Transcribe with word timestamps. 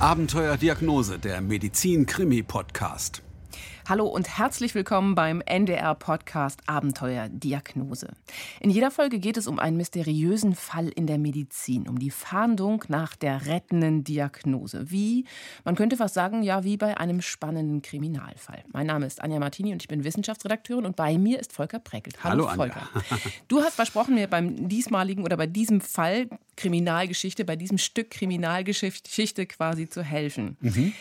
Abenteuerdiagnose, 0.00 1.18
der 1.18 1.40
Medizin-Krimi-Podcast. 1.40 3.22
Hallo 3.88 4.04
und 4.04 4.36
herzlich 4.36 4.74
willkommen 4.74 5.14
beim 5.14 5.40
NDR-Podcast 5.40 6.60
Abenteuerdiagnose. 6.66 8.08
In 8.60 8.68
jeder 8.68 8.90
Folge 8.90 9.18
geht 9.18 9.38
es 9.38 9.46
um 9.46 9.58
einen 9.58 9.78
mysteriösen 9.78 10.54
Fall 10.54 10.88
in 10.88 11.06
der 11.06 11.16
Medizin, 11.16 11.88
um 11.88 11.98
die 11.98 12.10
Fahndung 12.10 12.84
nach 12.88 13.16
der 13.16 13.46
rettenden 13.46 14.04
Diagnose. 14.04 14.90
Wie, 14.90 15.24
man 15.64 15.74
könnte 15.74 15.96
fast 15.96 16.12
sagen, 16.12 16.42
ja, 16.42 16.64
wie 16.64 16.76
bei 16.76 16.98
einem 16.98 17.22
spannenden 17.22 17.80
Kriminalfall. 17.80 18.62
Mein 18.72 18.88
Name 18.88 19.06
ist 19.06 19.22
Anja 19.22 19.38
Martini 19.38 19.72
und 19.72 19.82
ich 19.82 19.88
bin 19.88 20.04
Wissenschaftsredakteurin 20.04 20.84
und 20.84 20.94
bei 20.94 21.16
mir 21.16 21.40
ist 21.40 21.54
Volker 21.54 21.78
Preckelt. 21.78 22.22
Hallo, 22.22 22.46
Hallo 22.46 22.56
Volker. 22.56 22.90
Anja. 22.92 23.18
Du 23.48 23.62
hast 23.62 23.76
versprochen, 23.76 24.16
mir 24.16 24.26
beim 24.26 24.68
diesmaligen 24.68 25.24
oder 25.24 25.38
bei 25.38 25.46
diesem 25.46 25.80
Fall 25.80 26.28
Kriminalgeschichte, 26.56 27.46
bei 27.46 27.56
diesem 27.56 27.78
Stück 27.78 28.10
Kriminalgeschichte 28.10 29.46
quasi 29.46 29.88
zu 29.88 30.02
helfen. 30.02 30.58
Mhm. 30.60 30.92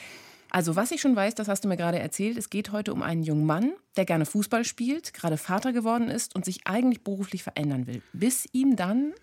Also 0.50 0.76
was 0.76 0.92
ich 0.92 1.02
schon 1.02 1.16
weiß, 1.16 1.36
das 1.36 1.48
hast 1.48 1.64
du 1.64 1.68
mir 1.68 1.78
gerade 1.78 2.00
erzählt, 2.00 2.38
es 2.38 2.50
geht 2.50 2.72
heute 2.72 2.94
um 2.94 3.02
einen 3.02 3.24
jungen 3.24 3.46
Mann, 3.46 3.74
der 3.96 4.06
gerne 4.06 4.26
Fußball 4.26 4.64
spielt, 4.64 5.14
gerade 5.14 5.38
Vater 5.38 5.74
geworden 5.74 6.10
ist 6.10 6.36
und 6.36 6.46
sich 6.46 6.62
eigentlich 6.66 7.04
beruflich 7.04 7.44
verändern 7.44 7.88
will, 7.88 8.02
bis 8.14 8.48
ihm 8.54 8.76
dann 8.76 9.14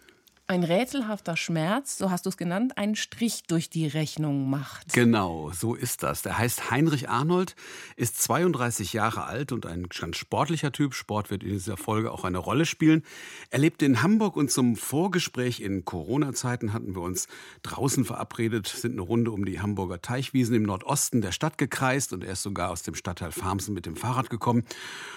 ein 0.47 0.62
rätselhafter 0.62 1.39
Schmerz, 1.39 1.97
so 1.97 2.11
hast 2.11 2.27
du 2.27 2.29
es 2.29 2.37
genannt, 2.37 2.77
einen 2.77 2.97
Strich 2.97 3.45
durch 3.47 3.71
die 3.71 3.87
Rechnung 3.87 4.51
macht. 4.51 4.93
Genau, 4.93 5.51
so 5.53 5.75
ist 5.75 6.03
das. 6.03 6.20
Der 6.20 6.37
heißt 6.37 6.70
Heinrich 6.70 7.09
Arnold, 7.09 7.57
ist 7.97 8.23
32 8.23 8.93
Jahre 8.93 9.25
alt 9.25 9.53
und 9.53 9.65
ein 9.65 9.89
ganz 9.89 10.19
sportlicher 10.19 10.70
Typ. 10.70 10.93
Sport 10.93 11.30
wird 11.30 11.43
in 11.43 11.51
dieser 11.51 11.79
Folge 11.79 12.12
auch 12.12 12.25
eine 12.25 12.37
Rolle 12.37 12.67
spielen. 12.67 13.05
Er 13.48 13.59
lebt 13.59 13.80
in 13.83 14.03
Hamburg 14.03 14.37
und 14.37 14.51
zum 14.51 14.77
Vorgespräch 14.77 15.61
in 15.61 15.87
Corona-Zeiten 15.87 16.75
hatten 16.75 16.95
wir 16.95 17.00
uns 17.00 17.27
draußen 17.62 18.05
verabredet, 18.05 18.67
sind 18.67 18.92
eine 18.92 19.03
Runde 19.03 19.31
um 19.31 19.47
die 19.47 19.61
Hamburger 19.61 20.03
Teichwiesen 20.03 20.55
im 20.56 20.65
Nordosten 20.65 21.22
der 21.22 21.33
Stadt 21.33 21.56
gekreist 21.56 22.12
und 22.12 22.22
er 22.22 22.34
ist 22.34 22.42
sogar 22.42 22.70
aus 22.70 22.83
dem 22.83 22.95
Stadtteil 22.95 23.33
Farmsen 23.33 23.72
mit 23.72 23.87
dem 23.87 23.97
Fahrrad 23.97 24.28
gekommen. 24.28 24.65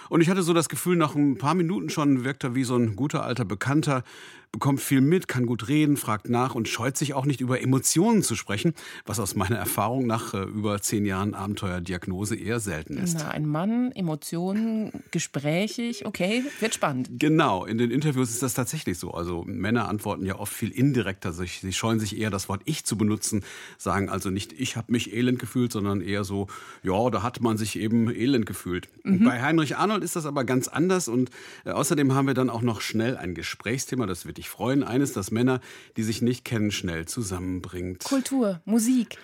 Und 0.08 0.22
ich 0.22 0.30
hatte 0.30 0.42
so 0.42 0.54
das 0.54 0.70
Gefühl, 0.70 0.96
nach 0.96 1.16
ein 1.16 1.38
paar 1.38 1.54
Minuten 1.54 1.90
schon 1.90 2.24
wirkt 2.24 2.46
er 2.46 2.56
wie 2.56 2.64
so 2.64 2.78
ein 2.78 2.96
guter 2.96 3.24
alter 3.24 3.44
Bekannter, 3.44 4.06
bekommt 4.52 4.82
viel 4.82 5.02
mit, 5.02 5.28
kann 5.28 5.46
gut 5.46 5.68
reden, 5.68 5.98
fragt 5.98 6.30
nach 6.30 6.56
und 6.56 6.68
scheut 6.68 6.98
sich 6.98 7.14
auch 7.14 7.26
nicht 7.26 7.42
über 7.42 7.62
Emotionen 7.62 8.24
zu 8.24 8.36
sprechen, 8.36 8.74
was 9.06 9.20
aus 9.20 9.36
meiner 9.36 9.58
Erfahrung 9.58 10.08
nach 10.08 10.34
äh, 10.34 10.44
über 10.44 10.82
zehn 10.82 11.06
Jahren 11.06 11.34
Abenteuerdiagnose 11.34 12.36
eher 12.36 12.60
selten 12.60 12.98
ist. 12.98 13.18
Na, 13.20 13.30
ein 13.30 13.46
Mann, 13.46 13.92
Emotionen, 13.92 14.92
gesprächig, 15.12 16.06
okay, 16.06 16.44
wird 16.60 16.74
spannend. 16.74 17.10
Genau, 17.20 17.66
in 17.66 17.78
den 17.78 17.92
Interviews 17.92 18.32
ist 18.32 18.42
das 18.42 18.54
tatsächlich 18.54 18.98
so. 18.98 19.12
Also 19.12 19.44
Männer 19.46 19.90
antworten 19.90 20.26
ja 20.26 20.40
oft 20.40 20.54
viel 20.54 20.72
indirekter. 20.72 21.34
Sie, 21.34 21.46
sie 21.46 21.74
scheuen 21.74 22.00
sich 22.00 22.18
eher 22.18 22.30
das 22.30 22.50
Wort 22.50 22.62
Ich 22.66 22.86
zu 22.86 22.98
benutzen, 22.98 23.44
sagen 23.78 24.10
also 24.10 24.30
nicht, 24.30 24.54
ich 24.54 24.76
habe 24.76 24.92
mich 24.92 25.14
elend 25.14 25.40
gefühlt, 25.40 25.72
sondern 25.72 26.02
eher 26.02 26.24
so, 26.24 26.48
ja, 26.84 27.10
da 27.10 27.22
hat 27.22 27.42
man 27.42 27.58
sich 27.58 27.78
eben 27.78 28.10
elend 28.10 28.46
gefühlt. 28.46 28.90
Mhm. 29.04 29.26
Bei 29.26 29.42
Heinrich 29.42 29.78
Arnold 29.78 30.04
ist 30.04 30.16
das 30.16 30.26
aber 30.26 30.44
ganz 30.46 30.68
anders 30.68 31.08
und 31.08 31.30
äh, 31.66 31.72
außerdem 31.72 32.14
haben 32.14 32.28
wir 32.28 32.34
dann 32.34 32.50
auch 32.50 32.62
noch 32.62 32.82
schnell 32.82 33.18
ein 33.18 33.34
Gesprächsthema, 33.36 34.06
das 34.06 34.26
wird 34.26 34.37
dich 34.38 34.50
freuen. 34.50 34.84
Eines, 34.84 35.14
das 35.14 35.32
Männer, 35.32 35.60
die 35.98 36.04
sich 36.04 36.22
nicht 36.22 36.46
kennen, 36.46 36.72
schnell 36.72 37.06
zusammenbringt. 37.06 38.04
Kultur, 38.04 38.62
Musik. 38.66 39.18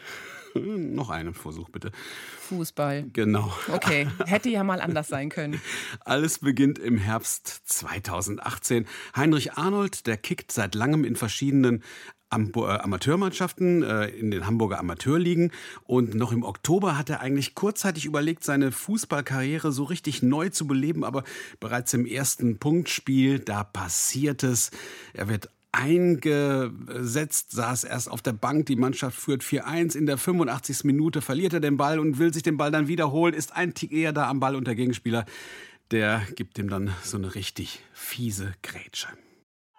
Noch 0.56 1.09
einen 1.09 1.33
Versuch 1.33 1.69
bitte. 1.69 1.92
Fußball. 2.42 3.06
Genau. 3.11 3.52
Okay, 3.72 4.08
hätte 4.25 4.50
ja 4.50 4.64
mal 4.64 4.81
anders 4.81 5.08
sein 5.08 5.30
können. 5.30 5.59
Alles 6.02 6.39
beginnt 6.39 6.78
im 6.78 6.97
Herbst 6.97 7.61
2018. 7.66 8.86
Heinrich 9.16 9.53
Arnold, 9.53 10.06
der 10.06 10.17
kickt 10.17 10.52
seit 10.52 10.75
langem 10.75 11.06
in 11.06 11.16
verschiedenen 11.16 11.84
äh, 12.36 12.78
Amateurmannschaften 12.80 13.84
äh, 13.84 14.08
in 14.08 14.31
den 14.31 14.45
Hamburger 14.45 14.80
Amateurligen. 14.80 15.52
Und 15.85 16.16
noch 16.16 16.31
im 16.31 16.44
Oktober 16.44 16.97
hat 16.97 17.09
er 17.09 17.22
eigentlich 17.22 17.56
kurzzeitig 17.56 18.06
überlegt, 18.06 18.44
seine 18.44 18.72
Fußballkarriere 18.72 19.72
so 19.72 19.84
richtig 19.84 20.22
neu 20.22 20.50
zu 20.50 20.68
beleben. 20.68 21.03
Aber 21.03 21.24
bereits 21.59 21.94
im 21.94 22.06
ersten 22.06 22.58
Punktspiel, 22.58 23.40
da 23.40 23.63
passiert 23.63 24.44
es. 24.44 24.72
Er 25.13 25.30
wird 25.30 25.50
eingesetzt, 25.74 27.52
saß 27.52 27.84
erst 27.84 28.09
auf 28.09 28.22
der 28.22 28.34
Bank, 28.34 28.68
die 28.68 28.75
Mannschaft 28.75 29.19
führt 29.19 29.41
4-1, 29.41 29.97
in 29.97 30.06
der 30.06 30.18
85. 30.18 30.84
Minute 30.84 31.22
verliert 31.22 31.53
er 31.53 31.59
den 31.59 31.78
Ball 31.78 32.00
und 32.00 32.19
will 32.19 32.31
sich 32.31 32.44
den 32.44 32.58
Ball 32.58 32.72
dann 32.72 32.88
wiederholen, 32.88 33.34
ist 33.34 33.56
ein 33.56 33.74
Tick 33.74 33.91
eher 33.91 34.13
da 34.13 34.29
am 34.29 34.40
Ball 34.40 34.56
und 34.56 34.68
der 34.68 34.75
Gegenspieler, 34.75 35.25
der 35.90 36.22
gibt 36.35 36.59
ihm 36.59 36.69
dann 36.69 36.94
so 37.03 37.18
eine 37.18 37.34
richtig 37.34 37.79
fiese 37.91 38.53
Grätsche. 38.62 39.08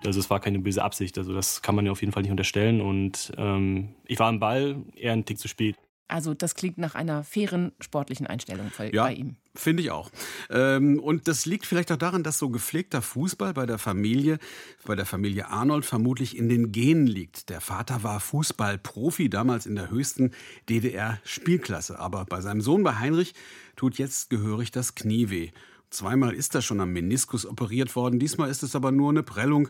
Also 0.04 0.20
es 0.20 0.30
war 0.30 0.40
keine 0.40 0.58
böse 0.58 0.82
Absicht, 0.82 1.16
also 1.18 1.34
das 1.34 1.62
kann 1.62 1.74
man 1.74 1.86
ja 1.86 1.92
auf 1.92 2.00
jeden 2.00 2.12
Fall 2.12 2.22
nicht 2.22 2.30
unterstellen 2.30 2.80
und 2.80 3.32
ähm, 3.36 3.94
ich 4.06 4.18
war 4.18 4.28
am 4.28 4.40
Ball, 4.40 4.76
eher 4.96 5.12
ein 5.12 5.24
Tick 5.24 5.38
zu 5.38 5.48
spät. 5.48 5.76
Also 6.06 6.34
das 6.34 6.54
klingt 6.54 6.76
nach 6.76 6.94
einer 6.94 7.24
fairen 7.24 7.72
sportlichen 7.80 8.26
Einstellung 8.26 8.70
bei, 8.76 8.90
ja, 8.92 9.04
bei 9.04 9.14
ihm. 9.14 9.36
Finde 9.54 9.82
ich 9.82 9.90
auch. 9.90 10.10
Ähm, 10.50 11.00
und 11.00 11.28
das 11.28 11.46
liegt 11.46 11.64
vielleicht 11.64 11.90
auch 11.90 11.96
daran, 11.96 12.22
dass 12.22 12.38
so 12.38 12.50
gepflegter 12.50 13.00
Fußball 13.00 13.54
bei 13.54 13.64
der 13.64 13.78
Familie, 13.78 14.38
bei 14.84 14.96
der 14.96 15.06
Familie 15.06 15.48
Arnold 15.48 15.86
vermutlich 15.86 16.36
in 16.36 16.48
den 16.48 16.72
Genen 16.72 17.06
liegt. 17.06 17.48
Der 17.48 17.62
Vater 17.62 18.02
war 18.02 18.20
Fußballprofi, 18.20 19.30
damals 19.30 19.64
in 19.64 19.76
der 19.76 19.90
höchsten 19.90 20.32
DDR-Spielklasse. 20.68 21.98
Aber 21.98 22.26
bei 22.26 22.42
seinem 22.42 22.60
Sohn, 22.60 22.82
bei 22.82 22.96
Heinrich, 22.96 23.32
tut 23.74 23.96
jetzt 23.96 24.28
gehörig 24.28 24.70
das 24.72 24.94
Knie 24.94 25.30
weh. 25.30 25.50
Zweimal 25.94 26.34
ist 26.34 26.56
er 26.56 26.62
schon 26.62 26.80
am 26.80 26.92
Meniskus 26.92 27.46
operiert 27.46 27.94
worden, 27.94 28.18
diesmal 28.18 28.50
ist 28.50 28.64
es 28.64 28.74
aber 28.74 28.90
nur 28.90 29.10
eine 29.10 29.22
Prellung. 29.22 29.68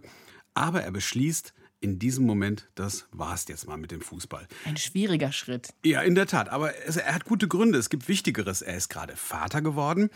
Aber 0.55 0.83
er 0.83 0.91
beschließt, 0.91 1.53
in 1.81 1.99
diesem 1.99 2.25
Moment, 2.25 2.67
das 2.77 3.07
war 3.13 3.35
es 3.35 3.47
jetzt 3.47 3.69
mal 3.69 3.77
mit 3.77 3.91
dem 3.91 4.01
Fußball. 4.01 4.49
Ein 4.65 4.79
schwieriger 4.79 5.33
Schritt. 5.33 5.75
Ja, 5.85 6.01
in 6.01 6.15
der 6.15 6.25
Tat. 6.27 6.49
Aber 6.49 6.73
er 6.73 7.15
hat 7.15 7.27
gute 7.27 7.47
Gründe. 7.47 7.79
Es 7.79 7.91
gibt 7.91 8.09
Wichtigeres. 8.09 8.63
Er 8.63 8.75
ist 8.75 8.89
gerade 8.89 9.17
Vater 9.17 9.61
geworden 9.61 10.09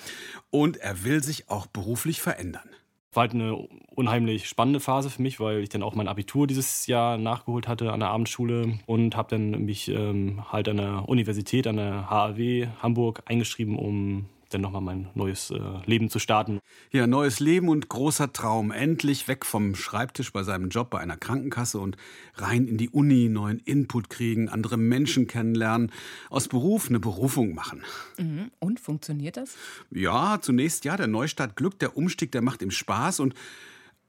und 0.48 0.78
er 0.78 1.04
will 1.04 1.22
sich 1.22 1.50
auch 1.50 1.66
beruflich 1.66 2.22
verändern. 2.22 2.70
War 3.12 3.22
halt 3.22 3.34
eine 3.34 3.56
unheimlich 3.94 4.48
spannende 4.48 4.80
Phase 4.80 5.10
für 5.10 5.20
mich, 5.20 5.40
weil 5.40 5.58
ich 5.58 5.69
dann 5.69 5.82
auch 5.82 5.94
mein 5.94 6.08
Abitur 6.08 6.46
dieses 6.46 6.86
Jahr 6.86 7.19
nachgeholt 7.19 7.69
hatte 7.69 7.92
an 7.92 8.00
der 8.00 8.08
Abendschule 8.08 8.78
und 8.86 9.14
habe 9.14 9.28
dann 9.28 9.66
mich 9.66 9.88
ähm, 9.88 10.50
halt 10.50 10.70
an 10.70 10.78
der 10.78 11.06
Universität, 11.06 11.66
an 11.66 11.76
der 11.76 12.08
HAW 12.08 12.69
Hamburg 12.80 13.25
eingeschrieben, 13.26 13.78
um 13.78 14.25
dann 14.48 14.60
nochmal 14.60 14.82
mein 14.82 15.09
neues 15.14 15.50
äh, 15.50 15.59
Leben 15.86 16.10
zu 16.10 16.19
starten. 16.19 16.60
Ja, 16.91 17.06
neues 17.06 17.41
Leben 17.41 17.69
und 17.69 17.88
großer 17.88 18.32
Traum. 18.32 18.70
Endlich 18.70 19.28
weg 19.28 19.44
vom 19.44 19.75
Schreibtisch 19.75 20.32
bei 20.32 20.42
seinem 20.42 20.69
Job 20.70 20.91
bei 20.91 21.00
einer 21.00 21.16
Krankenkasse 21.16 21.78
und 21.78 21.97
rein 22.34 22.66
in 22.66 22.78
die 22.78 22.91
Uni, 22.91 23.28
neuen 23.28 23.58
Input 23.60 24.10
kriegen, 24.10 24.48
andere 24.48 24.76
Menschen 24.76 25.26
kennenlernen, 25.26 25.92
aus 26.31 26.48
Beruf 26.48 26.88
eine 26.88 27.00
Berufung 27.00 27.54
machen. 27.54 27.82
Mhm. 28.19 28.50
Und 28.58 28.81
funktioniert 28.81 29.37
das? 29.37 29.56
Ja, 29.91 30.38
zunächst 30.41 30.84
ja, 30.84 30.97
der 30.97 31.06
Neustart 31.06 31.56
Glück, 31.56 31.78
der 31.78 31.97
Umstieg, 31.97 32.32
der 32.32 32.42
macht 32.42 32.62
ihm 32.62 32.70
Spaß 32.70 33.20
und 33.20 33.34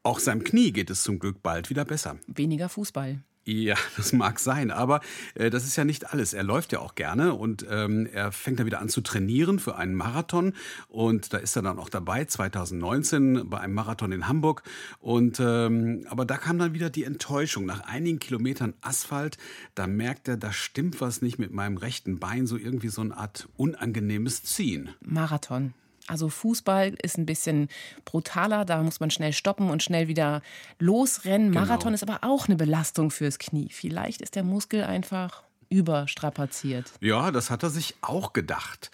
auch 0.04 0.20
seinem 0.20 0.44
Knie 0.44 0.72
geht 0.72 0.90
es 0.90 1.04
zum 1.04 1.20
Glück 1.20 1.44
bald 1.44 1.70
wieder 1.70 1.84
besser. 1.84 2.18
Weniger 2.28 2.70
Fußball. 2.70 3.20
Ja, 3.46 3.76
das 3.98 4.14
mag 4.14 4.40
sein, 4.40 4.72
aber 4.72 5.02
äh, 5.36 5.50
das 5.50 5.66
ist 5.66 5.76
ja 5.76 5.86
nicht 5.86 6.14
alles. 6.14 6.34
Er 6.34 6.44
läuft 6.44 6.72
ja 6.72 6.80
auch 6.80 6.96
gerne 6.96 7.34
und 7.34 7.66
ähm, 7.70 8.08
er 8.12 8.32
fängt 8.32 8.60
dann 8.60 8.66
wieder 8.66 8.80
an 8.80 8.90
zu 8.90 9.02
trainieren 9.02 9.60
für 9.60 9.76
einen 9.76 9.96
Marathon 9.96 10.54
und 10.88 11.34
da 11.34 11.38
ist 11.38 11.56
er 11.56 11.62
dann 11.62 11.80
auch 11.80 11.90
dabei 11.90 12.26
2019 12.26 13.50
bei 13.50 13.60
einem 13.60 13.74
Marathon 13.74 14.12
in 14.12 14.28
Hamburg 14.28 14.64
und 15.00 15.40
ähm, 15.40 16.06
aber 16.10 16.26
da 16.26 16.38
kam 16.38 16.60
dann 16.60 16.74
wieder 16.74 16.90
die 16.90 17.04
Enttäuschung 17.04 17.66
nach 17.66 17.82
einigen 17.82 18.20
Kilometern 18.20 18.74
Asphalt. 18.82 19.38
Da 19.76 19.88
merkt 19.88 20.28
er, 20.28 20.38
da 20.38 20.52
stimmt 20.52 21.02
was 21.02 21.22
nicht 21.22 21.40
mit 21.40 21.52
meinem 21.52 21.78
rechten 21.78 22.20
Bein, 22.20 22.46
so 22.46 22.58
irgendwie 22.58 22.90
so 22.90 23.02
eine 23.02 23.18
Art 23.18 23.48
unangenehmes 23.58 24.44
Ziehen. 24.44 24.90
Marathon. 25.02 25.74
Also 26.10 26.30
Fußball 26.30 26.96
ist 27.02 27.18
ein 27.18 27.26
bisschen 27.26 27.70
brutaler, 28.06 28.66
da 28.66 28.82
muss 28.82 29.00
man 29.00 29.12
schnell 29.12 29.34
stoppen 29.34 29.70
und 29.70 29.84
schnell 29.84 30.08
wieder 30.08 30.42
losrennen. 30.80 31.52
Genau. 31.52 31.62
Marathon 31.62 31.94
ist 31.94 32.04
aber 32.04 32.20
auch 32.22 32.48
eine 32.48 32.56
Belastung 32.56 33.12
fürs 33.12 33.38
Knie. 33.38 33.70
Vielleicht 33.72 34.22
ist 34.22 34.36
der 34.36 34.44
Muskel 34.44 34.84
einfach 34.84 35.44
überstrapaziert. 35.70 36.92
Ja, 37.00 37.32
das 37.32 37.50
hat 37.50 37.64
er 37.64 37.70
sich 37.70 37.96
auch 38.02 38.34
gedacht. 38.34 38.90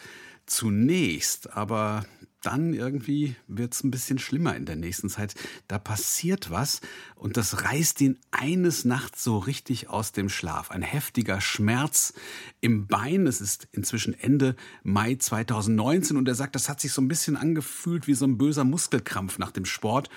Zunächst, 0.46 1.54
aber 1.54 2.06
dann 2.46 2.74
irgendwie 2.74 3.36
wird 3.48 3.74
es 3.74 3.84
ein 3.84 3.92
bisschen 3.92 4.20
schlimmer 4.20 4.56
in 4.56 4.66
der 4.66 4.76
nächsten 4.76 5.10
Zeit. 5.10 5.34
Da 5.68 5.80
passiert 5.80 6.52
was 6.52 6.82
und 7.16 7.38
das 7.38 7.64
reißt 7.64 8.02
ihn 8.02 8.20
eines 8.32 8.86
Nachts 8.86 9.24
so 9.24 9.38
richtig 9.40 9.90
aus 9.90 10.12
dem 10.12 10.30
Schlaf. 10.30 10.70
Ein 10.70 10.84
heftiger 10.84 11.42
Schmerz 11.42 12.14
im 12.62 12.88
Bein. 12.88 13.26
Es 13.26 13.42
ist 13.42 13.68
inzwischen 13.72 14.14
Ende 14.14 14.56
Mai 14.84 15.16
2019 15.16 16.18
und 16.18 16.28
er 16.28 16.36
sagt, 16.36 16.56
das 16.56 16.70
hat 16.70 16.80
sich 16.80 16.94
so 16.94 17.02
ein 17.02 17.08
bisschen 17.08 17.36
angefühlt 17.36 18.08
wie 18.08 18.14
so 18.14 18.26
ein 18.26 18.38
böser 18.38 18.64
Muskelkrampf 18.64 19.40
nach 19.40 19.52
dem 19.52 19.66
Sport. 19.66 20.10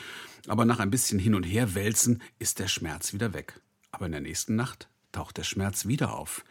Aber 0.47 0.65
nach 0.65 0.81
ein 0.81 0.91
bisschen 0.91 1.19
hin 1.19 1.35
und 1.35 1.45
her 1.45 1.75
wälzen 1.75 2.23
ist 2.39 2.59
der 2.59 2.69
Schmerz 2.69 3.13
wieder 3.13 3.33
weg. 3.33 3.61
Aber 3.91 4.07
in 4.07 4.13
der 4.13 4.21
nächsten 4.21 4.55
Nacht 4.55 4.89
taucht 5.13 5.39
der 5.39 5.45
Schmerz 5.45 5.87
wieder 5.87 6.15
auf. 6.15 6.45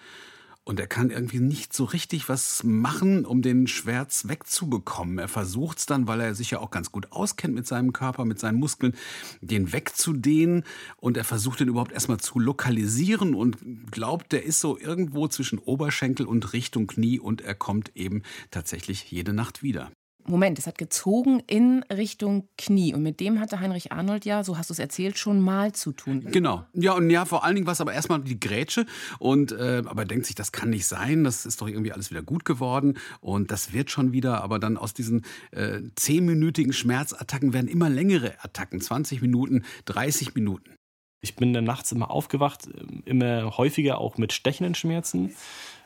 Und 0.67 0.81
er 0.81 0.87
kann 0.87 1.11
irgendwie 1.11 1.39
nicht 1.39 1.71
so 1.71 1.85
richtig 1.85 2.27
was 2.27 2.61
machen, 2.65 3.25
um 3.25 3.41
den 3.41 3.67
Schmerz 3.67 4.27
wegzubekommen. 4.27 5.17
Er 5.17 5.29
versucht 5.29 5.77
es 5.79 5.85
dann, 5.85 6.07
weil 6.07 6.19
er 6.19 6.35
sich 6.35 6.51
ja 6.51 6.59
auch 6.59 6.71
ganz 6.71 6.91
gut 6.91 7.13
auskennt 7.13 7.55
mit 7.55 7.65
seinem 7.65 7.93
Körper, 7.93 8.25
mit 8.25 8.37
seinen 8.37 8.59
Muskeln, 8.59 8.93
den 9.39 9.71
wegzudehnen 9.71 10.65
und 10.97 11.15
er 11.15 11.23
versucht 11.23 11.61
den 11.61 11.69
überhaupt 11.69 11.93
erstmal 11.93 12.19
zu 12.19 12.37
lokalisieren 12.37 13.33
und 13.33 13.57
glaubt, 13.91 14.33
der 14.33 14.43
ist 14.43 14.59
so 14.59 14.77
irgendwo 14.77 15.29
zwischen 15.29 15.57
Oberschenkel 15.57 16.25
und 16.25 16.51
Richtung 16.51 16.87
Knie 16.87 17.17
und 17.17 17.39
er 17.39 17.55
kommt 17.55 17.95
eben 17.95 18.23
tatsächlich 18.51 19.09
jede 19.09 19.31
Nacht 19.31 19.63
wieder. 19.63 19.89
Moment, 20.29 20.59
es 20.59 20.67
hat 20.67 20.77
gezogen 20.77 21.41
in 21.47 21.83
Richtung 21.83 22.49
Knie. 22.57 22.93
Und 22.93 23.01
mit 23.01 23.19
dem 23.19 23.39
hatte 23.39 23.59
Heinrich 23.59 23.91
Arnold 23.91 24.25
ja, 24.25 24.43
so 24.43 24.57
hast 24.57 24.69
du 24.69 24.73
es 24.73 24.79
erzählt, 24.79 25.17
schon 25.17 25.39
mal 25.39 25.71
zu 25.71 25.93
tun. 25.93 26.25
Genau. 26.31 26.65
Ja, 26.73 26.93
und 26.93 27.09
ja, 27.09 27.25
vor 27.25 27.43
allen 27.43 27.55
Dingen 27.55 27.65
war 27.65 27.73
es 27.73 27.81
aber 27.81 27.93
erstmal 27.93 28.21
die 28.21 28.39
Grätsche. 28.39 28.85
Und, 29.19 29.53
äh, 29.53 29.83
aber 29.85 30.01
er 30.01 30.07
denkt 30.07 30.25
sich, 30.25 30.35
das 30.35 30.51
kann 30.51 30.69
nicht 30.69 30.85
sein. 30.85 31.23
Das 31.23 31.45
ist 31.45 31.61
doch 31.61 31.67
irgendwie 31.67 31.93
alles 31.93 32.11
wieder 32.11 32.23
gut 32.23 32.43
geworden. 32.43 32.97
Und 33.21 33.51
das 33.51 33.71
wird 33.71 33.89
schon 33.89 34.11
wieder. 34.11 34.43
Aber 34.43 34.59
dann 34.59 34.77
aus 34.77 34.93
diesen 34.93 35.25
äh, 35.51 35.79
zehnminütigen 35.95 36.73
Schmerzattacken 36.73 37.53
werden 37.53 37.67
immer 37.67 37.89
längere 37.89 38.33
Attacken. 38.43 38.81
20 38.81 39.21
Minuten, 39.21 39.63
30 39.85 40.35
Minuten. 40.35 40.75
Ich 41.21 41.35
bin 41.35 41.53
dann 41.53 41.63
nachts 41.63 41.91
immer 41.91 42.11
aufgewacht, 42.11 42.67
äh, 42.67 43.09
immer 43.09 43.57
häufiger 43.57 43.99
auch 43.99 44.17
mit 44.17 44.33
stechenden 44.33 44.75
Schmerzen, 44.75 45.33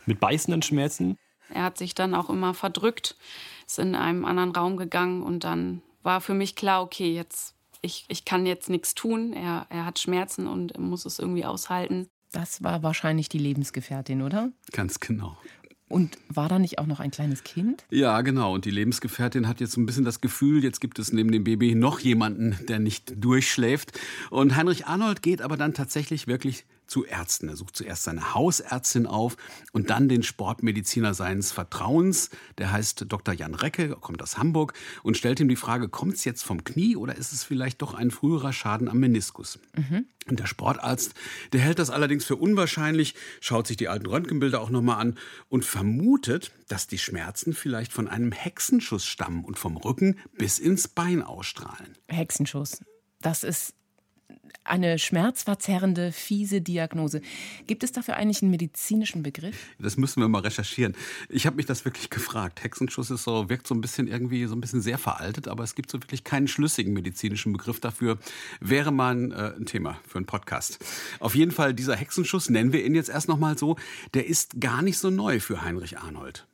mit 0.05 0.19
beißenden 0.19 0.63
Schmerzen. 0.63 1.17
Er 1.53 1.63
hat 1.63 1.77
sich 1.77 1.93
dann 1.93 2.15
auch 2.15 2.29
immer 2.29 2.53
verdrückt 2.53 3.17
ist 3.71 3.79
in 3.79 3.95
einem 3.95 4.25
anderen 4.25 4.51
Raum 4.51 4.77
gegangen 4.77 5.23
und 5.23 5.43
dann 5.43 5.81
war 6.03 6.21
für 6.21 6.33
mich 6.33 6.55
klar, 6.55 6.81
okay, 6.81 7.13
jetzt 7.13 7.55
ich, 7.81 8.05
ich 8.09 8.25
kann 8.25 8.45
jetzt 8.45 8.69
nichts 8.69 8.93
tun. 8.93 9.33
Er, 9.33 9.65
er 9.69 9.85
hat 9.85 9.99
Schmerzen 9.99 10.47
und 10.47 10.77
muss 10.77 11.05
es 11.05 11.19
irgendwie 11.19 11.45
aushalten. 11.45 12.07
Das 12.31 12.63
war 12.63 12.83
wahrscheinlich 12.83 13.27
die 13.27 13.39
Lebensgefährtin, 13.39 14.21
oder? 14.21 14.51
Ganz 14.71 14.99
genau. 14.99 15.35
Und 15.89 16.17
war 16.29 16.47
da 16.47 16.59
nicht 16.59 16.79
auch 16.79 16.85
noch 16.85 17.01
ein 17.01 17.11
kleines 17.11 17.43
Kind? 17.43 17.83
Ja, 17.89 18.21
genau. 18.21 18.53
Und 18.53 18.63
die 18.63 18.71
Lebensgefährtin 18.71 19.47
hat 19.47 19.59
jetzt 19.59 19.73
so 19.73 19.81
ein 19.81 19.85
bisschen 19.85 20.05
das 20.05 20.21
Gefühl, 20.21 20.63
jetzt 20.63 20.79
gibt 20.79 20.99
es 20.99 21.11
neben 21.11 21.31
dem 21.31 21.43
Baby 21.43 21.75
noch 21.75 21.99
jemanden, 21.99 22.57
der 22.67 22.79
nicht 22.79 23.13
durchschläft. 23.17 23.99
Und 24.29 24.55
Heinrich 24.55 24.85
Arnold 24.85 25.21
geht 25.21 25.41
aber 25.41 25.57
dann 25.57 25.73
tatsächlich 25.73 26.27
wirklich 26.27 26.65
zu 26.91 27.05
Ärzten. 27.05 27.47
Er 27.47 27.55
sucht 27.55 27.77
zuerst 27.77 28.03
seine 28.03 28.33
Hausärztin 28.33 29.07
auf 29.07 29.37
und 29.71 29.89
dann 29.89 30.09
den 30.09 30.23
Sportmediziner 30.23 31.13
seines 31.13 31.51
Vertrauens. 31.51 32.29
Der 32.57 32.71
heißt 32.71 33.05
Dr. 33.07 33.33
Jan 33.33 33.55
Recke, 33.55 33.95
kommt 33.95 34.21
aus 34.21 34.37
Hamburg 34.37 34.73
und 35.01 35.15
stellt 35.15 35.39
ihm 35.39 35.47
die 35.47 35.55
Frage, 35.55 35.87
kommt 35.87 36.15
es 36.15 36.25
jetzt 36.25 36.43
vom 36.43 36.65
Knie 36.65 36.97
oder 36.97 37.15
ist 37.15 37.31
es 37.31 37.43
vielleicht 37.45 37.81
doch 37.81 37.93
ein 37.93 38.11
früherer 38.11 38.51
Schaden 38.51 38.89
am 38.89 38.99
Meniskus? 38.99 39.59
Mhm. 39.75 40.05
Und 40.27 40.39
der 40.39 40.45
Sportarzt, 40.45 41.13
der 41.53 41.61
hält 41.61 41.79
das 41.79 41.89
allerdings 41.89 42.25
für 42.25 42.35
unwahrscheinlich, 42.35 43.15
schaut 43.39 43.67
sich 43.67 43.77
die 43.77 43.87
alten 43.87 44.05
Röntgenbilder 44.05 44.61
auch 44.61 44.69
nochmal 44.69 44.99
an 44.99 45.17
und 45.47 45.63
vermutet, 45.63 46.51
dass 46.67 46.87
die 46.87 46.99
Schmerzen 46.99 47.53
vielleicht 47.53 47.93
von 47.93 48.07
einem 48.07 48.33
Hexenschuss 48.33 49.05
stammen 49.05 49.45
und 49.45 49.57
vom 49.57 49.77
Rücken 49.77 50.19
bis 50.37 50.59
ins 50.59 50.89
Bein 50.89 51.23
ausstrahlen. 51.23 51.97
Hexenschuss. 52.07 52.81
Das 53.21 53.43
ist 53.43 53.73
eine 54.63 54.99
schmerzverzerrende, 54.99 56.11
fiese 56.11 56.61
Diagnose. 56.61 57.21
Gibt 57.67 57.83
es 57.83 57.91
dafür 57.91 58.15
eigentlich 58.15 58.41
einen 58.41 58.51
medizinischen 58.51 59.23
Begriff? 59.23 59.55
Das 59.79 59.97
müssen 59.97 60.21
wir 60.21 60.27
mal 60.27 60.41
recherchieren. 60.41 60.95
Ich 61.29 61.45
habe 61.45 61.55
mich 61.55 61.65
das 61.65 61.83
wirklich 61.83 62.09
gefragt. 62.09 62.63
Hexenschuss 62.63 63.09
ist 63.09 63.23
so, 63.23 63.49
wirkt 63.49 63.67
so 63.67 63.73
ein 63.73 63.81
bisschen 63.81 64.07
irgendwie 64.07 64.45
so 64.45 64.55
ein 64.55 64.61
bisschen 64.61 64.81
sehr 64.81 64.97
veraltet, 64.97 65.47
aber 65.47 65.63
es 65.63 65.75
gibt 65.75 65.89
so 65.89 66.01
wirklich 66.01 66.23
keinen 66.23 66.47
schlüssigen 66.47 66.93
medizinischen 66.93 67.53
Begriff 67.53 67.79
dafür. 67.79 68.17
Wäre 68.59 68.91
mal 68.91 69.15
ein, 69.15 69.31
äh, 69.31 69.53
ein 69.57 69.65
Thema 69.65 69.99
für 70.07 70.19
einen 70.19 70.27
Podcast. 70.27 70.79
Auf 71.19 71.35
jeden 71.35 71.51
Fall, 71.51 71.73
dieser 71.73 71.95
Hexenschuss, 71.95 72.49
nennen 72.49 72.71
wir 72.71 72.85
ihn 72.85 72.95
jetzt 72.95 73.09
erst 73.09 73.27
nochmal 73.27 73.57
so, 73.57 73.77
der 74.13 74.27
ist 74.27 74.61
gar 74.61 74.81
nicht 74.81 74.97
so 74.97 75.09
neu 75.09 75.39
für 75.39 75.63
Heinrich 75.63 75.97
Arnold 75.97 76.47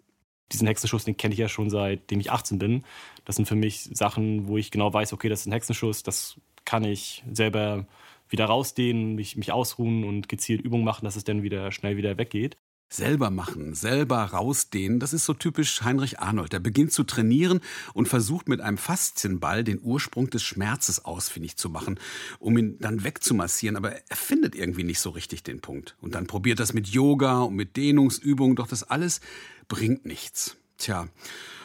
diesen 0.51 0.67
Hexenschuss, 0.67 1.03
den 1.03 1.17
kenne 1.17 1.33
ich 1.33 1.39
ja 1.39 1.49
schon 1.49 1.69
seitdem 1.69 2.19
ich 2.19 2.31
18 2.31 2.57
bin. 2.57 2.83
Das 3.25 3.35
sind 3.35 3.47
für 3.47 3.55
mich 3.55 3.89
Sachen, 3.93 4.47
wo 4.47 4.57
ich 4.57 4.71
genau 4.71 4.93
weiß, 4.93 5.13
okay, 5.13 5.29
das 5.29 5.41
ist 5.41 5.47
ein 5.47 5.51
Hexenschuss, 5.51 6.03
das 6.03 6.39
kann 6.67 6.83
ich 6.83 7.23
selber 7.31 7.87
wieder 8.29 8.45
rausdehnen, 8.45 9.15
mich, 9.15 9.37
mich 9.37 9.53
ausruhen 9.53 10.03
und 10.03 10.27
gezielt 10.27 10.61
Übungen 10.61 10.83
machen, 10.83 11.05
dass 11.05 11.15
es 11.15 11.23
dann 11.23 11.41
wieder 11.41 11.71
schnell 11.71 11.95
wieder 11.95 12.17
weggeht. 12.17 12.57
Selber 12.89 13.31
machen, 13.31 13.73
selber 13.73 14.17
rausdehnen, 14.17 14.99
das 14.99 15.13
ist 15.13 15.25
so 15.25 15.33
typisch 15.33 15.81
Heinrich 15.81 16.19
Arnold. 16.19 16.51
Der 16.51 16.59
beginnt 16.59 16.91
zu 16.91 17.05
trainieren 17.05 17.61
und 17.93 18.09
versucht 18.09 18.49
mit 18.49 18.59
einem 18.59 18.77
Faszienball 18.77 19.63
den 19.63 19.81
Ursprung 19.81 20.29
des 20.29 20.43
Schmerzes 20.43 21.03
ausfindig 21.03 21.55
zu 21.55 21.69
machen, 21.69 21.99
um 22.39 22.57
ihn 22.57 22.77
dann 22.79 23.03
wegzumassieren. 23.03 23.77
Aber 23.77 23.91
er 23.91 24.15
findet 24.15 24.53
irgendwie 24.53 24.83
nicht 24.83 24.99
so 24.99 25.09
richtig 25.09 25.43
den 25.43 25.61
Punkt. 25.61 25.95
Und 26.01 26.15
dann 26.15 26.27
probiert 26.27 26.59
das 26.59 26.73
mit 26.73 26.87
Yoga 26.87 27.41
und 27.43 27.55
mit 27.55 27.77
Dehnungsübungen, 27.77 28.57
doch 28.57 28.67
das 28.67 28.83
alles 28.83 29.21
bringt 29.69 30.05
nichts. 30.05 30.57
Tja, 30.77 31.07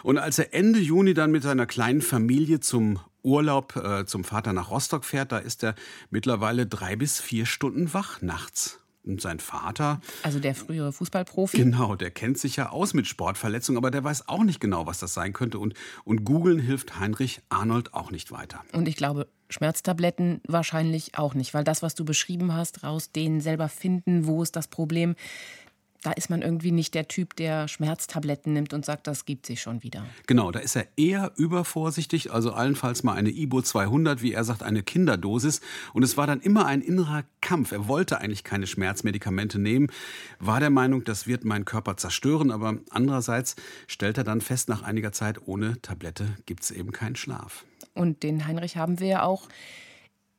und 0.02 0.18
als 0.18 0.38
er 0.38 0.54
Ende 0.54 0.78
Juni 0.78 1.12
dann 1.12 1.32
mit 1.32 1.42
seiner 1.42 1.66
kleinen 1.66 2.02
Familie 2.02 2.60
zum 2.60 2.98
Urlaub 3.22 3.76
äh, 3.76 4.04
zum 4.06 4.24
Vater 4.24 4.52
nach 4.52 4.70
Rostock 4.70 5.04
fährt, 5.04 5.32
da 5.32 5.38
ist 5.38 5.62
er 5.62 5.74
mittlerweile 6.10 6.66
drei 6.66 6.96
bis 6.96 7.20
vier 7.20 7.46
Stunden 7.46 7.92
wach 7.94 8.20
nachts. 8.22 8.78
Und 9.04 9.20
sein 9.20 9.40
Vater. 9.40 10.00
Also 10.22 10.38
der 10.38 10.54
frühere 10.54 10.92
Fußballprofi? 10.92 11.56
Genau, 11.56 11.96
der 11.96 12.12
kennt 12.12 12.38
sich 12.38 12.54
ja 12.54 12.68
aus 12.68 12.94
mit 12.94 13.08
Sportverletzungen, 13.08 13.76
aber 13.76 13.90
der 13.90 14.04
weiß 14.04 14.28
auch 14.28 14.44
nicht 14.44 14.60
genau, 14.60 14.86
was 14.86 15.00
das 15.00 15.12
sein 15.12 15.32
könnte. 15.32 15.58
Und, 15.58 15.74
und 16.04 16.24
googeln 16.24 16.60
hilft 16.60 17.00
Heinrich 17.00 17.40
Arnold 17.48 17.94
auch 17.94 18.12
nicht 18.12 18.30
weiter. 18.30 18.60
Und 18.72 18.86
ich 18.86 18.94
glaube, 18.94 19.26
Schmerztabletten 19.50 20.40
wahrscheinlich 20.46 21.18
auch 21.18 21.34
nicht, 21.34 21.52
weil 21.52 21.64
das, 21.64 21.82
was 21.82 21.96
du 21.96 22.04
beschrieben 22.04 22.54
hast, 22.54 22.84
raus 22.84 23.10
denen 23.10 23.40
selber 23.40 23.68
finden, 23.68 24.26
wo 24.26 24.40
ist 24.40 24.54
das 24.54 24.68
Problem, 24.68 25.16
da 26.02 26.10
ist 26.12 26.30
man 26.30 26.42
irgendwie 26.42 26.72
nicht 26.72 26.94
der 26.94 27.06
Typ, 27.06 27.36
der 27.36 27.68
Schmerztabletten 27.68 28.52
nimmt 28.52 28.74
und 28.74 28.84
sagt, 28.84 29.06
das 29.06 29.24
gibt 29.24 29.46
sich 29.46 29.62
schon 29.62 29.82
wieder. 29.82 30.04
Genau, 30.26 30.50
da 30.50 30.58
ist 30.58 30.76
er 30.76 30.86
eher 30.96 31.32
übervorsichtig, 31.36 32.32
also 32.32 32.52
allenfalls 32.52 33.04
mal 33.04 33.14
eine 33.14 33.30
Ibo 33.30 33.62
200, 33.62 34.20
wie 34.20 34.32
er 34.32 34.44
sagt, 34.44 34.62
eine 34.62 34.82
Kinderdosis. 34.82 35.60
Und 35.92 36.02
es 36.02 36.16
war 36.16 36.26
dann 36.26 36.40
immer 36.40 36.66
ein 36.66 36.82
innerer 36.82 37.22
Kampf. 37.40 37.72
Er 37.72 37.86
wollte 37.86 38.20
eigentlich 38.20 38.42
keine 38.42 38.66
Schmerzmedikamente 38.66 39.60
nehmen, 39.60 39.88
war 40.40 40.58
der 40.58 40.70
Meinung, 40.70 41.04
das 41.04 41.26
wird 41.26 41.44
meinen 41.44 41.64
Körper 41.64 41.96
zerstören. 41.96 42.50
Aber 42.50 42.78
andererseits 42.90 43.54
stellt 43.86 44.18
er 44.18 44.24
dann 44.24 44.40
fest, 44.40 44.68
nach 44.68 44.82
einiger 44.82 45.12
Zeit, 45.12 45.46
ohne 45.46 45.80
Tablette 45.82 46.36
gibt 46.46 46.64
es 46.64 46.72
eben 46.72 46.90
keinen 46.90 47.16
Schlaf. 47.16 47.64
Und 47.94 48.22
den 48.22 48.46
Heinrich 48.46 48.76
haben 48.76 48.98
wir 48.98 49.06
ja 49.06 49.22
auch 49.22 49.48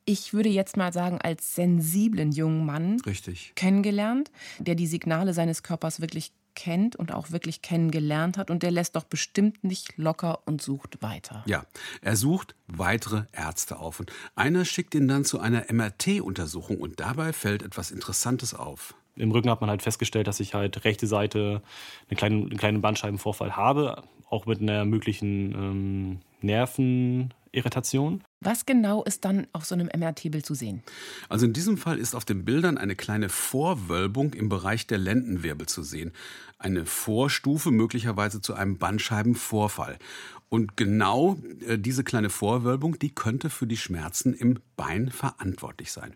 ich 0.05 0.33
würde 0.33 0.49
jetzt 0.49 0.77
mal 0.77 0.93
sagen, 0.93 1.19
als 1.21 1.55
sensiblen 1.55 2.31
jungen 2.31 2.65
Mann 2.65 2.99
Richtig. 3.05 3.53
kennengelernt, 3.55 4.31
der 4.59 4.75
die 4.75 4.87
Signale 4.87 5.33
seines 5.33 5.63
Körpers 5.63 6.01
wirklich 6.01 6.31
kennt 6.55 6.95
und 6.95 7.11
auch 7.11 7.31
wirklich 7.31 7.61
kennengelernt 7.61 8.37
hat. 8.37 8.51
Und 8.51 8.63
der 8.63 8.71
lässt 8.71 8.95
doch 8.95 9.03
bestimmt 9.03 9.63
nicht 9.63 9.97
locker 9.97 10.39
und 10.45 10.61
sucht 10.61 11.01
weiter. 11.01 11.43
Ja, 11.47 11.65
er 12.01 12.15
sucht 12.15 12.55
weitere 12.67 13.23
Ärzte 13.31 13.79
auf. 13.79 13.99
Und 13.99 14.11
einer 14.35 14.65
schickt 14.65 14.95
ihn 14.95 15.07
dann 15.07 15.25
zu 15.25 15.39
einer 15.39 15.65
MRT-Untersuchung. 15.71 16.77
Und 16.77 16.99
dabei 16.99 17.33
fällt 17.33 17.63
etwas 17.63 17.91
Interessantes 17.91 18.53
auf. 18.53 18.95
Im 19.15 19.31
Rücken 19.31 19.49
hat 19.49 19.61
man 19.61 19.69
halt 19.69 19.83
festgestellt, 19.83 20.27
dass 20.27 20.39
ich 20.39 20.53
halt 20.53 20.85
rechte 20.85 21.07
Seite 21.07 21.61
einen 22.09 22.17
kleinen, 22.17 22.41
einen 22.43 22.57
kleinen 22.57 22.81
Bandscheibenvorfall 22.81 23.55
habe, 23.55 24.03
auch 24.29 24.45
mit 24.45 24.59
einer 24.61 24.85
möglichen 24.85 25.53
ähm, 25.53 26.19
Nervenirritation. 27.53 28.23
Was 28.41 28.65
genau 28.65 29.03
ist 29.03 29.25
dann 29.25 29.47
auf 29.53 29.65
so 29.65 29.75
einem 29.75 29.89
MRT-Bild 29.95 30.45
zu 30.45 30.53
sehen? 30.53 30.83
Also 31.29 31.45
in 31.45 31.53
diesem 31.53 31.77
Fall 31.77 31.97
ist 31.97 32.15
auf 32.15 32.25
den 32.25 32.45
Bildern 32.45 32.77
eine 32.77 32.95
kleine 32.95 33.29
Vorwölbung 33.29 34.33
im 34.33 34.49
Bereich 34.49 34.87
der 34.87 34.97
Lendenwirbel 34.97 35.67
zu 35.67 35.83
sehen. 35.83 36.11
Eine 36.57 36.85
Vorstufe 36.85 37.71
möglicherweise 37.71 38.41
zu 38.41 38.53
einem 38.55 38.77
Bandscheibenvorfall. 38.77 39.97
Und 40.49 40.77
genau 40.77 41.37
äh, 41.67 41.77
diese 41.77 42.03
kleine 42.03 42.29
Vorwölbung, 42.29 42.99
die 42.99 43.13
könnte 43.13 43.49
für 43.49 43.67
die 43.67 43.77
Schmerzen 43.77 44.33
im 44.33 44.59
Bein 44.75 45.09
verantwortlich 45.09 45.91
sein. 45.91 46.15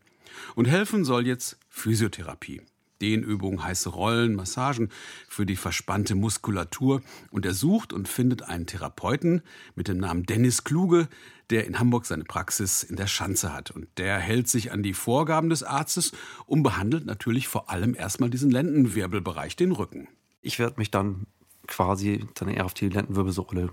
Und 0.56 0.66
helfen 0.66 1.06
soll 1.06 1.26
jetzt 1.26 1.58
Physiotherapie. 1.70 2.62
Dehnübungen, 3.02 3.64
heiße 3.64 3.90
Rollen, 3.90 4.36
Massagen 4.36 4.90
für 5.28 5.46
die 5.46 5.56
verspannte 5.56 6.16
Muskulatur. 6.16 7.02
Und 7.32 7.46
er 7.46 7.54
sucht 7.54 7.94
und 7.94 8.08
findet 8.08 8.44
einen 8.44 8.68
Therapeuten 8.68 9.42
mit 9.76 9.88
dem 9.88 9.98
Namen 9.98 10.24
Dennis 10.24 10.64
Kluge, 10.64 11.08
der 11.50 11.66
in 11.66 11.80
Hamburg 11.80 12.06
seine 12.06 12.24
Praxis 12.24 12.84
in 12.84 12.96
der 12.96 13.08
Schanze 13.08 13.54
hat. 13.54 13.72
Und 13.72 13.88
der 13.98 14.20
hält 14.20 14.48
sich 14.48 14.72
an 14.72 14.84
die 14.84 14.94
Vorgaben 14.94 15.50
des 15.50 15.64
Arztes 15.64 16.12
und 16.46 16.64
behandelt 16.64 17.06
natürlich 17.06 17.48
vor 17.48 17.70
allem 17.70 17.96
erstmal 17.96 18.30
diesen 18.30 18.52
Lendenwirbelbereich, 18.52 19.56
den 19.56 19.72
Rücken. 19.72 20.08
Ich 20.42 20.60
werde 20.60 20.76
mich 20.78 20.92
dann 20.92 21.28
quasi 21.68 22.26
dann 22.36 22.50
eher 22.50 22.66
auf 22.66 22.74
die 22.74 22.90
Lendenwirbelsäule 22.90 23.70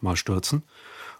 mal 0.00 0.16
stürzen 0.16 0.62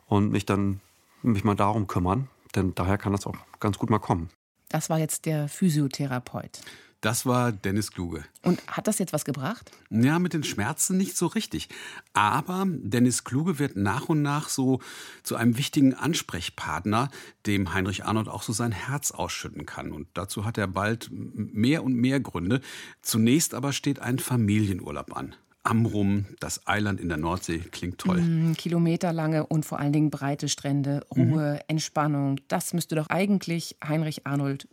und 0.06 0.30
mich 0.30 0.46
dann 0.46 0.80
mich 1.22 1.44
mal 1.44 1.54
darum 1.54 1.86
kümmern, 1.86 2.28
denn 2.54 2.74
daher 2.74 2.98
kann 2.98 3.12
das 3.12 3.26
auch 3.26 3.36
ganz 3.60 3.78
gut 3.78 3.90
mal 3.90 3.98
kommen. 3.98 4.30
Das 4.68 4.90
war 4.90 4.98
jetzt 4.98 5.26
der 5.26 5.48
Physiotherapeut. 5.48 6.60
Das 7.06 7.24
war 7.24 7.52
Dennis 7.52 7.92
Kluge. 7.92 8.24
Und 8.42 8.60
hat 8.66 8.88
das 8.88 8.98
jetzt 8.98 9.12
was 9.12 9.24
gebracht? 9.24 9.70
Ja, 9.90 10.18
mit 10.18 10.32
den 10.32 10.42
Schmerzen 10.42 10.96
nicht 10.96 11.16
so 11.16 11.28
richtig. 11.28 11.68
Aber 12.14 12.66
Dennis 12.66 13.22
Kluge 13.22 13.60
wird 13.60 13.76
nach 13.76 14.08
und 14.08 14.22
nach 14.22 14.48
so 14.48 14.80
zu 15.22 15.36
einem 15.36 15.56
wichtigen 15.56 15.94
Ansprechpartner, 15.94 17.10
dem 17.46 17.72
Heinrich 17.72 18.04
Arnold 18.04 18.26
auch 18.26 18.42
so 18.42 18.52
sein 18.52 18.72
Herz 18.72 19.12
ausschütten 19.12 19.66
kann. 19.66 19.92
Und 19.92 20.08
dazu 20.14 20.44
hat 20.44 20.58
er 20.58 20.66
bald 20.66 21.08
mehr 21.12 21.84
und 21.84 21.94
mehr 21.94 22.18
Gründe. 22.18 22.60
Zunächst 23.02 23.54
aber 23.54 23.72
steht 23.72 24.00
ein 24.00 24.18
Familienurlaub 24.18 25.16
an. 25.16 25.36
Amrum, 25.62 26.24
das 26.40 26.66
Eiland 26.66 27.00
in 27.00 27.08
der 27.08 27.18
Nordsee, 27.18 27.60
klingt 27.60 27.98
toll. 27.98 28.20
Mm, 28.20 28.54
kilometerlange 28.54 29.46
und 29.46 29.64
vor 29.64 29.78
allen 29.78 29.92
Dingen 29.92 30.10
breite 30.10 30.48
Strände, 30.48 31.06
Ruhe, 31.14 31.52
mhm. 31.52 31.60
Entspannung. 31.68 32.40
Das 32.48 32.74
müsste 32.74 32.96
doch 32.96 33.06
eigentlich 33.10 33.76
Heinrich 33.86 34.26
Arnold 34.26 34.66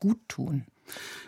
gut 0.00 0.18
tun. 0.26 0.64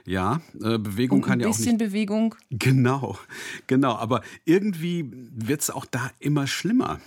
Ja, 0.07 0.41
äh, 0.55 0.79
Bewegung 0.79 1.21
und 1.21 1.27
kann 1.27 1.41
ja 1.41 1.47
auch 1.47 1.51
nicht. 1.51 1.67
Ein 1.67 1.79
bisschen 1.79 1.79
Bewegung. 1.79 2.35
Genau, 2.51 3.19
genau. 3.67 3.97
Aber 3.97 4.23
irgendwie 4.45 5.11
wird 5.11 5.63
es 5.63 5.71
auch 5.71 5.87
da 5.87 6.11
immer 6.19 6.47
schlimmer. 6.47 7.01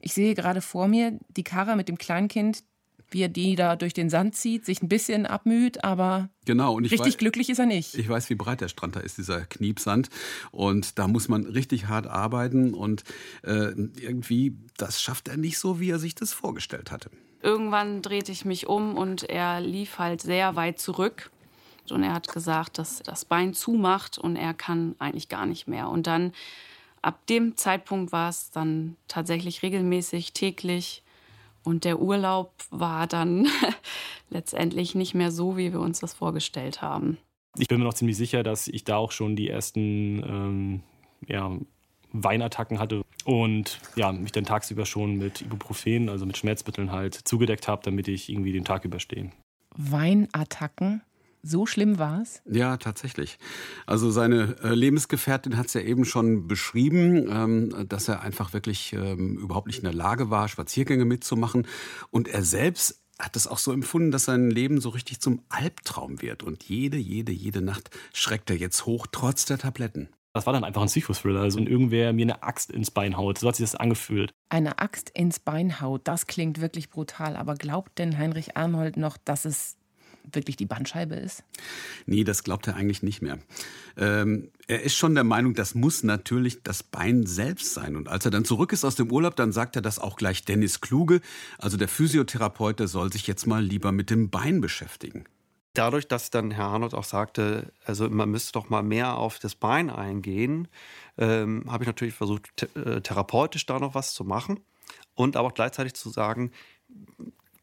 Ich 0.00 0.14
sehe 0.14 0.34
gerade 0.34 0.60
vor 0.60 0.86
mir 0.86 1.18
die 1.36 1.44
Karre 1.44 1.76
mit 1.76 1.88
dem 1.88 1.98
Kleinkind, 1.98 2.62
wie 3.10 3.22
er 3.22 3.28
die 3.28 3.54
da 3.54 3.76
durch 3.76 3.94
den 3.94 4.10
Sand 4.10 4.36
zieht, 4.36 4.66
sich 4.66 4.82
ein 4.82 4.88
bisschen 4.88 5.24
abmüht, 5.24 5.84
aber 5.84 6.28
genau, 6.44 6.74
und 6.74 6.84
richtig 6.84 7.00
weiß, 7.00 7.16
glücklich 7.16 7.48
ist 7.48 7.58
er 7.58 7.66
nicht. 7.66 7.94
Ich 7.94 8.08
weiß, 8.08 8.28
wie 8.28 8.34
breit 8.34 8.60
der 8.60 8.68
Strand 8.68 8.96
da 8.96 9.00
ist, 9.00 9.18
dieser 9.18 9.42
Kniepsand. 9.42 10.10
Und 10.50 10.98
da 10.98 11.06
muss 11.06 11.28
man 11.28 11.46
richtig 11.46 11.86
hart 11.86 12.06
arbeiten. 12.06 12.74
Und 12.74 13.04
äh, 13.42 13.72
irgendwie, 14.00 14.56
das 14.76 15.00
schafft 15.00 15.28
er 15.28 15.36
nicht 15.36 15.58
so, 15.58 15.80
wie 15.80 15.90
er 15.90 15.98
sich 15.98 16.14
das 16.14 16.32
vorgestellt 16.32 16.90
hatte. 16.90 17.10
Irgendwann 17.42 18.02
drehte 18.02 18.32
ich 18.32 18.44
mich 18.44 18.66
um 18.66 18.96
und 18.96 19.22
er 19.24 19.60
lief 19.60 19.98
halt 19.98 20.22
sehr 20.22 20.56
weit 20.56 20.78
zurück. 20.78 21.30
Und 21.92 22.02
er 22.02 22.14
hat 22.14 22.28
gesagt, 22.28 22.78
dass 22.78 23.02
das 23.02 23.24
Bein 23.24 23.54
zumacht 23.54 24.18
und 24.18 24.36
er 24.36 24.54
kann 24.54 24.94
eigentlich 24.98 25.28
gar 25.28 25.46
nicht 25.46 25.66
mehr. 25.66 25.88
Und 25.88 26.06
dann 26.06 26.32
ab 27.02 27.26
dem 27.26 27.56
Zeitpunkt 27.56 28.12
war 28.12 28.28
es 28.28 28.50
dann 28.50 28.96
tatsächlich 29.08 29.62
regelmäßig, 29.62 30.32
täglich. 30.32 31.02
Und 31.62 31.84
der 31.84 32.00
Urlaub 32.00 32.52
war 32.70 33.06
dann 33.06 33.46
letztendlich 34.30 34.94
nicht 34.94 35.14
mehr 35.14 35.30
so, 35.30 35.56
wie 35.56 35.72
wir 35.72 35.80
uns 35.80 36.00
das 36.00 36.14
vorgestellt 36.14 36.82
haben. 36.82 37.18
Ich 37.56 37.68
bin 37.68 37.78
mir 37.78 37.84
noch 37.84 37.94
ziemlich 37.94 38.16
sicher, 38.16 38.42
dass 38.42 38.68
ich 38.68 38.84
da 38.84 38.96
auch 38.96 39.12
schon 39.12 39.36
die 39.36 39.48
ersten 39.48 40.22
ähm, 40.26 40.82
ja, 41.26 41.52
Weinattacken 42.12 42.78
hatte 42.78 43.04
und 43.24 43.80
ja, 43.96 44.12
mich 44.12 44.32
dann 44.32 44.44
tagsüber 44.44 44.86
schon 44.86 45.16
mit 45.16 45.40
Ibuprofen, 45.40 46.08
also 46.08 46.26
mit 46.26 46.36
Schmerzmitteln 46.36 46.92
halt 46.92 47.14
zugedeckt 47.14 47.68
habe, 47.68 47.82
damit 47.84 48.08
ich 48.08 48.28
irgendwie 48.28 48.52
den 48.52 48.64
Tag 48.64 48.84
überstehe. 48.84 49.30
Weinattacken? 49.76 51.02
So 51.46 51.66
schlimm 51.66 51.98
war 51.98 52.22
es? 52.22 52.40
Ja, 52.46 52.78
tatsächlich. 52.78 53.38
Also 53.84 54.10
seine 54.10 54.56
äh, 54.62 54.74
Lebensgefährtin 54.74 55.58
hat 55.58 55.66
es 55.66 55.74
ja 55.74 55.82
eben 55.82 56.06
schon 56.06 56.48
beschrieben, 56.48 57.28
ähm, 57.30 57.86
dass 57.86 58.08
er 58.08 58.22
einfach 58.22 58.54
wirklich 58.54 58.94
ähm, 58.94 59.36
überhaupt 59.36 59.66
nicht 59.66 59.80
in 59.80 59.84
der 59.84 59.92
Lage 59.92 60.30
war, 60.30 60.48
Spaziergänge 60.48 61.04
mitzumachen. 61.04 61.66
Und 62.10 62.28
er 62.28 62.42
selbst 62.42 63.02
hat 63.18 63.36
es 63.36 63.46
auch 63.46 63.58
so 63.58 63.72
empfunden, 63.72 64.10
dass 64.10 64.24
sein 64.24 64.50
Leben 64.50 64.80
so 64.80 64.88
richtig 64.88 65.20
zum 65.20 65.42
Albtraum 65.50 66.22
wird. 66.22 66.42
Und 66.42 66.64
jede, 66.64 66.96
jede, 66.96 67.30
jede 67.30 67.60
Nacht 67.60 67.90
schreckt 68.14 68.48
er 68.48 68.56
jetzt 68.56 68.86
hoch, 68.86 69.06
trotz 69.12 69.44
der 69.44 69.58
Tabletten. 69.58 70.08
Das 70.32 70.46
war 70.46 70.54
dann 70.54 70.64
einfach 70.64 70.80
ein 70.80 70.88
Psychothriller. 70.88 71.42
Also 71.42 71.58
und 71.58 71.68
irgendwer 71.68 72.14
mir 72.14 72.22
eine 72.22 72.42
Axt 72.42 72.70
ins 72.70 72.90
Bein 72.90 73.18
haut. 73.18 73.38
So 73.38 73.48
hat 73.48 73.56
sich 73.56 73.70
das 73.70 73.76
angefühlt. 73.76 74.32
Eine 74.48 74.78
Axt 74.78 75.10
ins 75.10 75.40
Bein 75.40 75.82
haut, 75.82 76.08
das 76.08 76.26
klingt 76.26 76.62
wirklich 76.62 76.88
brutal. 76.88 77.36
Aber 77.36 77.54
glaubt 77.54 77.98
denn 77.98 78.16
Heinrich 78.16 78.56
Arnold 78.56 78.96
noch, 78.96 79.18
dass 79.18 79.44
es 79.44 79.76
wirklich 80.32 80.56
die 80.56 80.66
Bandscheibe 80.66 81.14
ist? 81.14 81.44
Nee, 82.06 82.24
das 82.24 82.44
glaubt 82.44 82.66
er 82.66 82.76
eigentlich 82.76 83.02
nicht 83.02 83.22
mehr. 83.22 83.38
Ähm, 83.96 84.50
er 84.66 84.82
ist 84.82 84.94
schon 84.94 85.14
der 85.14 85.24
Meinung, 85.24 85.54
das 85.54 85.74
muss 85.74 86.02
natürlich 86.02 86.62
das 86.62 86.82
Bein 86.82 87.26
selbst 87.26 87.74
sein. 87.74 87.96
Und 87.96 88.08
als 88.08 88.24
er 88.24 88.30
dann 88.30 88.44
zurück 88.44 88.72
ist 88.72 88.84
aus 88.84 88.96
dem 88.96 89.10
Urlaub, 89.10 89.36
dann 89.36 89.52
sagt 89.52 89.76
er 89.76 89.82
das 89.82 89.98
auch 89.98 90.16
gleich 90.16 90.44
Dennis 90.44 90.80
Kluge. 90.80 91.20
Also 91.58 91.76
der 91.76 91.88
Physiotherapeut, 91.88 92.80
der 92.80 92.88
soll 92.88 93.12
sich 93.12 93.26
jetzt 93.26 93.46
mal 93.46 93.62
lieber 93.62 93.92
mit 93.92 94.10
dem 94.10 94.30
Bein 94.30 94.60
beschäftigen. 94.60 95.24
Dadurch, 95.74 96.06
dass 96.06 96.30
dann 96.30 96.52
Herr 96.52 96.66
Arnold 96.66 96.94
auch 96.94 97.04
sagte, 97.04 97.72
also 97.84 98.08
man 98.08 98.30
müsste 98.30 98.52
doch 98.52 98.68
mal 98.70 98.84
mehr 98.84 99.16
auf 99.16 99.40
das 99.40 99.56
Bein 99.56 99.90
eingehen, 99.90 100.68
ähm, 101.18 101.64
habe 101.68 101.82
ich 101.82 101.88
natürlich 101.88 102.14
versucht, 102.14 102.68
äh, 102.76 103.00
therapeutisch 103.00 103.66
da 103.66 103.80
noch 103.80 103.96
was 103.96 104.14
zu 104.14 104.24
machen 104.24 104.60
und 105.16 105.36
aber 105.36 105.48
auch 105.48 105.54
gleichzeitig 105.54 105.94
zu 105.94 106.10
sagen, 106.10 106.52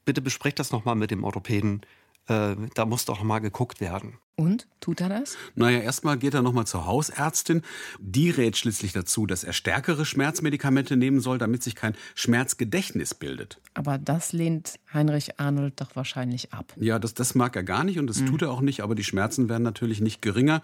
bitte 0.03 0.21
besprecht 0.21 0.59
das 0.59 0.71
nochmal 0.71 0.95
mit 0.95 1.09
dem 1.09 1.23
Orthopäden, 1.23 1.81
äh, 2.27 2.55
da 2.73 2.85
muss 2.85 3.05
doch 3.05 3.23
mal 3.23 3.39
geguckt 3.39 3.81
werden. 3.81 4.17
Und? 4.35 4.67
Tut 4.79 5.01
er 5.01 5.09
das? 5.09 5.37
Naja, 5.53 5.79
erstmal 5.79 6.17
geht 6.17 6.33
er 6.33 6.41
nochmal 6.41 6.65
zur 6.65 6.87
Hausärztin. 6.87 7.61
Die 7.99 8.31
rät 8.31 8.57
schließlich 8.57 8.91
dazu, 8.91 9.27
dass 9.27 9.43
er 9.43 9.53
stärkere 9.53 10.03
Schmerzmedikamente 10.03 10.97
nehmen 10.97 11.19
soll, 11.19 11.37
damit 11.37 11.61
sich 11.61 11.75
kein 11.75 11.93
Schmerzgedächtnis 12.15 13.13
bildet. 13.13 13.61
Aber 13.75 13.99
das 13.99 14.33
lehnt 14.33 14.79
Heinrich 14.91 15.39
Arnold 15.39 15.79
doch 15.79 15.95
wahrscheinlich 15.95 16.53
ab. 16.53 16.73
Ja, 16.77 16.97
das, 16.97 17.13
das 17.13 17.35
mag 17.35 17.55
er 17.55 17.63
gar 17.63 17.83
nicht 17.83 17.99
und 17.99 18.07
das 18.07 18.21
mhm. 18.21 18.27
tut 18.27 18.41
er 18.41 18.51
auch 18.51 18.61
nicht, 18.61 18.81
aber 18.81 18.95
die 18.95 19.03
Schmerzen 19.03 19.47
werden 19.47 19.63
natürlich 19.63 20.01
nicht 20.01 20.21
geringer. 20.23 20.63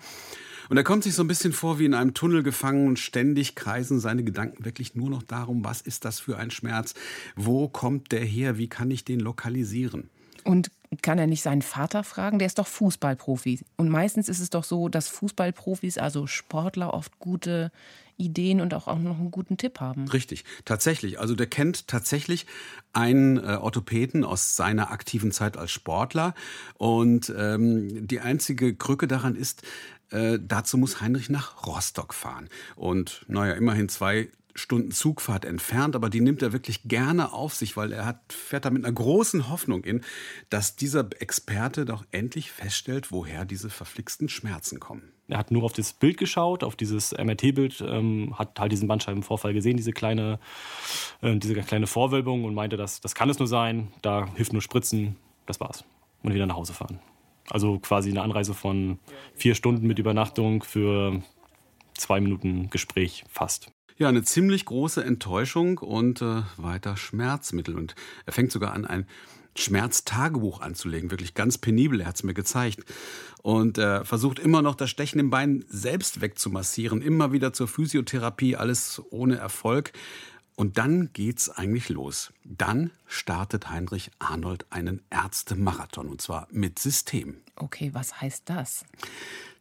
Und 0.70 0.78
er 0.78 0.84
kommt 0.84 1.04
sich 1.04 1.14
so 1.14 1.24
ein 1.24 1.28
bisschen 1.28 1.54
vor 1.54 1.80
wie 1.80 1.86
in 1.86 1.94
einem 1.94 2.14
Tunnel 2.14 2.44
gefangen 2.44 2.88
und 2.88 3.00
ständig 3.00 3.56
kreisen 3.56 4.00
seine 4.00 4.24
Gedanken 4.24 4.66
wirklich 4.66 4.96
nur 4.96 5.10
noch 5.10 5.24
darum, 5.24 5.64
was 5.64 5.82
ist 5.82 6.04
das 6.04 6.20
für 6.20 6.38
ein 6.38 6.52
Schmerz? 6.52 6.94
Wo 7.36 7.70
kommt 7.70 8.12
der 8.12 8.26
her? 8.26 8.58
Wie 8.58 8.68
kann 8.68 8.92
ich 8.92 9.06
den 9.06 9.20
lokalisieren? 9.20 10.10
Und 10.48 10.72
kann 11.02 11.20
er 11.20 11.28
nicht 11.28 11.42
seinen 11.42 11.62
Vater 11.62 12.04
fragen? 12.04 12.40
Der 12.40 12.46
ist 12.46 12.60
doch 12.60 12.68
Fußballprofi. 12.68 13.60
Und 13.76 13.90
meistens 13.90 14.30
ist 14.30 14.40
es 14.40 14.50
doch 14.50 14.64
so, 14.64 14.88
dass 14.88 15.10
Fußballprofis, 15.10 15.98
also 15.98 16.28
Sportler, 16.28 16.94
oft 16.94 17.20
gute 17.20 17.72
Ideen 18.16 18.62
und 18.62 18.74
auch, 18.74 18.88
noch 18.88 19.20
einen 19.20 19.32
guten 19.32 19.58
Tipp 19.58 19.80
haben. 19.80 20.08
Richtig, 20.08 20.46
tatsächlich. 20.66 21.20
Also 21.20 21.36
der 21.36 21.48
kennt 21.48 21.88
tatsächlich 21.88 22.46
einen 22.94 23.38
äh, 23.38 23.58
Orthopäden 23.62 24.24
aus 24.24 24.56
seiner 24.56 24.92
aktiven 24.92 25.32
Zeit 25.32 25.58
als 25.58 25.72
Sportler. 25.72 26.34
Und 26.76 27.32
ähm, 27.38 28.08
die 28.08 28.22
einzige 28.22 28.74
Krücke 28.74 29.08
daran 29.08 29.36
ist, 29.36 29.64
äh, 30.10 30.40
dazu 30.42 30.78
muss 30.78 31.02
Heinrich 31.02 31.30
nach 31.30 31.68
Rostock 31.68 32.14
fahren. 32.14 32.50
Und 32.76 33.26
naja, 33.28 33.54
immerhin 33.54 33.90
zwei 33.90 34.30
Stunden 34.58 34.92
Zugfahrt 34.92 35.46
entfernt, 35.46 35.96
aber 35.96 36.10
die 36.10 36.20
nimmt 36.20 36.42
er 36.42 36.52
wirklich 36.52 36.84
gerne 36.84 37.32
auf 37.32 37.54
sich, 37.54 37.78
weil 37.78 37.92
er 37.92 38.06
hat, 38.06 38.34
fährt 38.34 38.66
da 38.66 38.72
mit 38.72 38.84
einer 38.84 38.94
großen 38.94 39.50
Hoffnung 39.50 39.84
in, 39.84 40.02
dass 40.50 40.76
dieser 40.76 41.08
Experte 41.20 41.86
doch 41.86 42.06
endlich 42.12 42.52
feststellt, 42.52 43.12
woher 43.12 43.46
diese 43.46 43.70
verflixten 43.70 44.30
Schmerzen 44.30 44.80
kommen. 44.80 45.12
Er 45.28 45.38
hat 45.38 45.52
nur 45.52 45.64
auf 45.64 45.74
das 45.74 45.94
Bild 45.94 46.18
geschaut, 46.18 46.64
auf 46.64 46.76
dieses 46.76 47.12
MRT-Bild, 47.12 47.82
ähm, 47.88 48.34
hat 48.38 48.60
halt 48.60 48.72
diesen 48.72 48.88
Bandscheibenvorfall 48.88 49.54
gesehen, 49.54 49.78
diese 49.78 49.92
kleine, 49.92 50.40
äh, 51.22 51.36
diese 51.36 51.54
kleine 51.56 51.86
Vorwölbung 51.86 52.44
und 52.44 52.56
meinte, 52.56 52.78
dass, 52.78 53.00
das 53.00 53.14
kann 53.14 53.30
es 53.30 53.38
nur 53.38 53.48
sein, 53.48 53.90
da 54.02 54.28
hilft 54.36 54.54
nur 54.54 54.62
Spritzen, 54.62 55.18
das 55.46 55.60
war's. 55.60 55.84
Und 56.24 56.34
wieder 56.34 56.48
nach 56.48 56.56
Hause 56.56 56.74
fahren. 56.74 57.00
Also 57.50 57.78
quasi 57.78 58.10
eine 58.10 58.24
Anreise 58.24 58.56
von 58.56 58.98
vier 59.36 59.54
Stunden 59.54 59.86
mit 59.86 60.00
Übernachtung 60.00 60.64
für 60.64 61.22
zwei 61.94 62.20
Minuten 62.20 62.70
Gespräch 62.72 63.24
fast. 63.30 63.72
Ja, 63.98 64.10
eine 64.10 64.24
ziemlich 64.24 64.66
große 64.66 65.04
Enttäuschung 65.04 65.80
und 65.80 66.22
äh, 66.22 66.44
weiter 66.58 66.98
Schmerzmittel. 66.98 67.76
Und 67.76 67.96
er 68.28 68.34
fängt 68.34 68.52
sogar 68.52 68.74
an, 68.74 68.86
ein 68.86 69.08
Schmerztagebuch 69.56 70.62
anzulegen. 70.62 71.10
Wirklich 71.10 71.34
ganz 71.34 71.58
penibel, 71.58 72.02
er 72.02 72.08
hat 72.08 72.18
es 72.18 72.24
mir 72.24 72.36
gezeigt. 72.36 72.86
Und 73.42 73.80
er 73.80 74.06
versucht 74.06 74.38
immer 74.38 74.62
noch 74.62 74.76
das 74.76 74.92
Stechen 74.92 75.20
im 75.20 75.32
Bein 75.32 75.66
selbst 75.68 76.22
wegzumassieren. 76.22 77.02
Immer 77.02 77.32
wieder 77.32 77.54
zur 77.54 77.68
Physiotherapie, 77.68 78.56
alles 78.56 79.02
ohne 79.10 79.38
Erfolg. 79.38 79.94
Und 80.56 80.78
dann 80.78 81.12
geht's 81.14 81.50
eigentlich 81.50 81.90
los. 81.90 82.34
Dann 82.44 82.92
startet 83.08 83.70
Heinrich 83.70 84.12
Arnold 84.20 84.68
einen 84.70 85.02
Ärztemarathon 85.10 86.08
und 86.08 86.22
zwar 86.22 86.48
mit 86.52 86.78
System. 86.78 87.38
Okay, 87.56 87.92
was 87.94 88.22
heißt 88.22 88.44
das? 88.46 88.86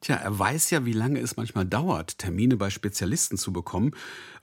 Tja, 0.00 0.16
er 0.16 0.38
weiß 0.38 0.70
ja, 0.70 0.84
wie 0.84 0.92
lange 0.92 1.20
es 1.20 1.36
manchmal 1.36 1.66
dauert, 1.66 2.18
Termine 2.18 2.56
bei 2.56 2.70
Spezialisten 2.70 3.36
zu 3.38 3.52
bekommen. 3.52 3.92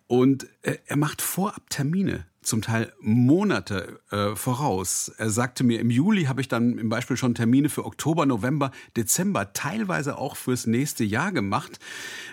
Und 0.08 0.48
äh, 0.62 0.78
er 0.86 0.98
macht 0.98 1.22
vorab 1.22 1.70
Termine 1.70 2.26
zum 2.44 2.62
Teil 2.62 2.94
Monate 3.00 4.00
äh, 4.12 4.36
voraus. 4.36 5.12
Er 5.18 5.30
sagte 5.30 5.64
mir, 5.64 5.80
im 5.80 5.90
Juli 5.90 6.26
habe 6.26 6.42
ich 6.42 6.48
dann 6.48 6.78
im 6.78 6.90
Beispiel 6.90 7.18
schon 7.18 7.36
Termine 7.36 7.70
für 7.70 7.86
Oktober, 7.86 8.26
November, 8.26 8.72
Dezember, 8.96 9.54
teilweise 9.54 10.18
auch 10.18 10.36
fürs 10.36 10.68
nächste 10.68 11.04
Jahr 11.04 11.32
gemacht, 11.32 11.80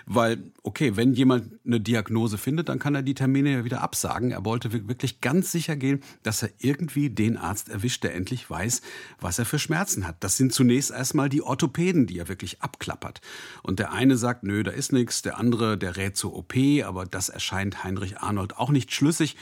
weil, 0.05 0.51
okay, 0.63 0.95
wenn 0.95 1.13
jemand 1.13 1.59
eine 1.65 1.79
Diagnose 1.79 2.37
findet, 2.37 2.69
dann 2.69 2.79
kann 2.79 2.95
er 2.95 3.01
die 3.01 3.13
Termine 3.13 3.51
ja 3.51 3.65
wieder 3.65 3.81
absagen. 3.81 4.31
Er 4.31 4.45
wollte 4.45 4.71
wirklich 4.87 5.21
ganz 5.21 5.51
sicher 5.51 5.75
gehen, 5.75 6.01
dass 6.23 6.43
er 6.43 6.49
irgendwie 6.59 7.09
den 7.09 7.37
Arzt 7.37 7.69
erwischt, 7.69 8.03
der 8.03 8.15
endlich 8.15 8.49
weiß, 8.49 8.81
was 9.19 9.39
er 9.39 9.45
für 9.45 9.59
Schmerzen 9.59 10.07
hat. 10.07 10.17
Das 10.19 10.37
sind 10.37 10.53
zunächst 10.53 10.91
erstmal 10.91 11.29
die 11.29 11.41
Orthopäden, 11.41 12.07
die 12.07 12.19
er 12.19 12.27
wirklich 12.27 12.61
abklappert. 12.61 13.21
Und 13.63 13.79
der 13.79 13.91
eine 13.91 14.17
sagt, 14.17 14.43
nö, 14.43 14.63
da 14.63 14.71
ist 14.71 14.91
nichts, 14.91 15.21
der 15.21 15.37
andere, 15.37 15.77
der 15.77 15.97
rät 15.97 16.17
zur 16.17 16.35
OP, 16.35 16.53
aber 16.85 17.05
das 17.05 17.29
erscheint 17.29 17.83
Heinrich 17.83 18.19
Arnold 18.19 18.57
auch 18.57 18.69
nicht 18.69 18.93
schlüssig. 18.93 19.35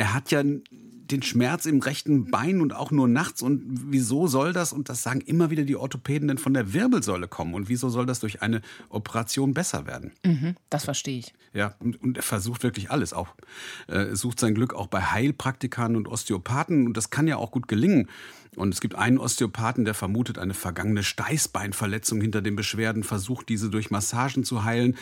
Er 0.00 0.14
hat 0.14 0.30
ja 0.30 0.42
den 0.42 1.22
Schmerz 1.22 1.66
im 1.66 1.80
rechten 1.80 2.30
Bein 2.30 2.62
und 2.62 2.72
auch 2.72 2.90
nur 2.90 3.06
nachts. 3.06 3.42
Und 3.42 3.62
wieso 3.92 4.28
soll 4.28 4.54
das, 4.54 4.72
und 4.72 4.88
das 4.88 5.02
sagen 5.02 5.20
immer 5.20 5.50
wieder 5.50 5.64
die 5.64 5.76
Orthopäden, 5.76 6.26
denn 6.26 6.38
von 6.38 6.54
der 6.54 6.72
Wirbelsäule 6.72 7.28
kommen? 7.28 7.52
Und 7.52 7.68
wieso 7.68 7.90
soll 7.90 8.06
das 8.06 8.18
durch 8.18 8.40
eine 8.40 8.62
Operation 8.88 9.52
besser 9.52 9.86
werden? 9.86 10.12
Mhm, 10.24 10.56
das 10.70 10.84
verstehe 10.84 11.18
ich. 11.18 11.34
Ja, 11.52 11.74
und, 11.80 12.00
und, 12.02 12.16
er 12.16 12.22
versucht 12.22 12.62
wirklich 12.62 12.90
alles. 12.90 13.12
Auch 13.12 13.28
äh, 13.88 14.14
sucht 14.14 14.40
sein 14.40 14.54
Glück 14.54 14.72
auch 14.72 14.86
bei 14.86 15.02
Heilpraktikern 15.02 15.96
und 15.96 16.08
Osteopathen. 16.08 16.86
Und 16.86 16.96
das 16.96 17.10
kann 17.10 17.28
ja 17.28 17.36
auch 17.36 17.50
gut 17.50 17.68
gelingen. 17.68 18.08
Und 18.56 18.72
es 18.72 18.80
gibt 18.80 18.94
einen 18.94 19.18
Osteopathen, 19.18 19.84
der 19.84 19.92
vermutet 19.92 20.38
eine 20.38 20.54
vergangene 20.54 21.02
Steißbeinverletzung 21.02 22.22
hinter 22.22 22.40
den 22.40 22.56
Beschwerden, 22.56 23.02
versucht 23.02 23.50
diese 23.50 23.68
durch 23.68 23.90
Massagen 23.90 24.44
zu 24.44 24.64
heilen, 24.64 24.96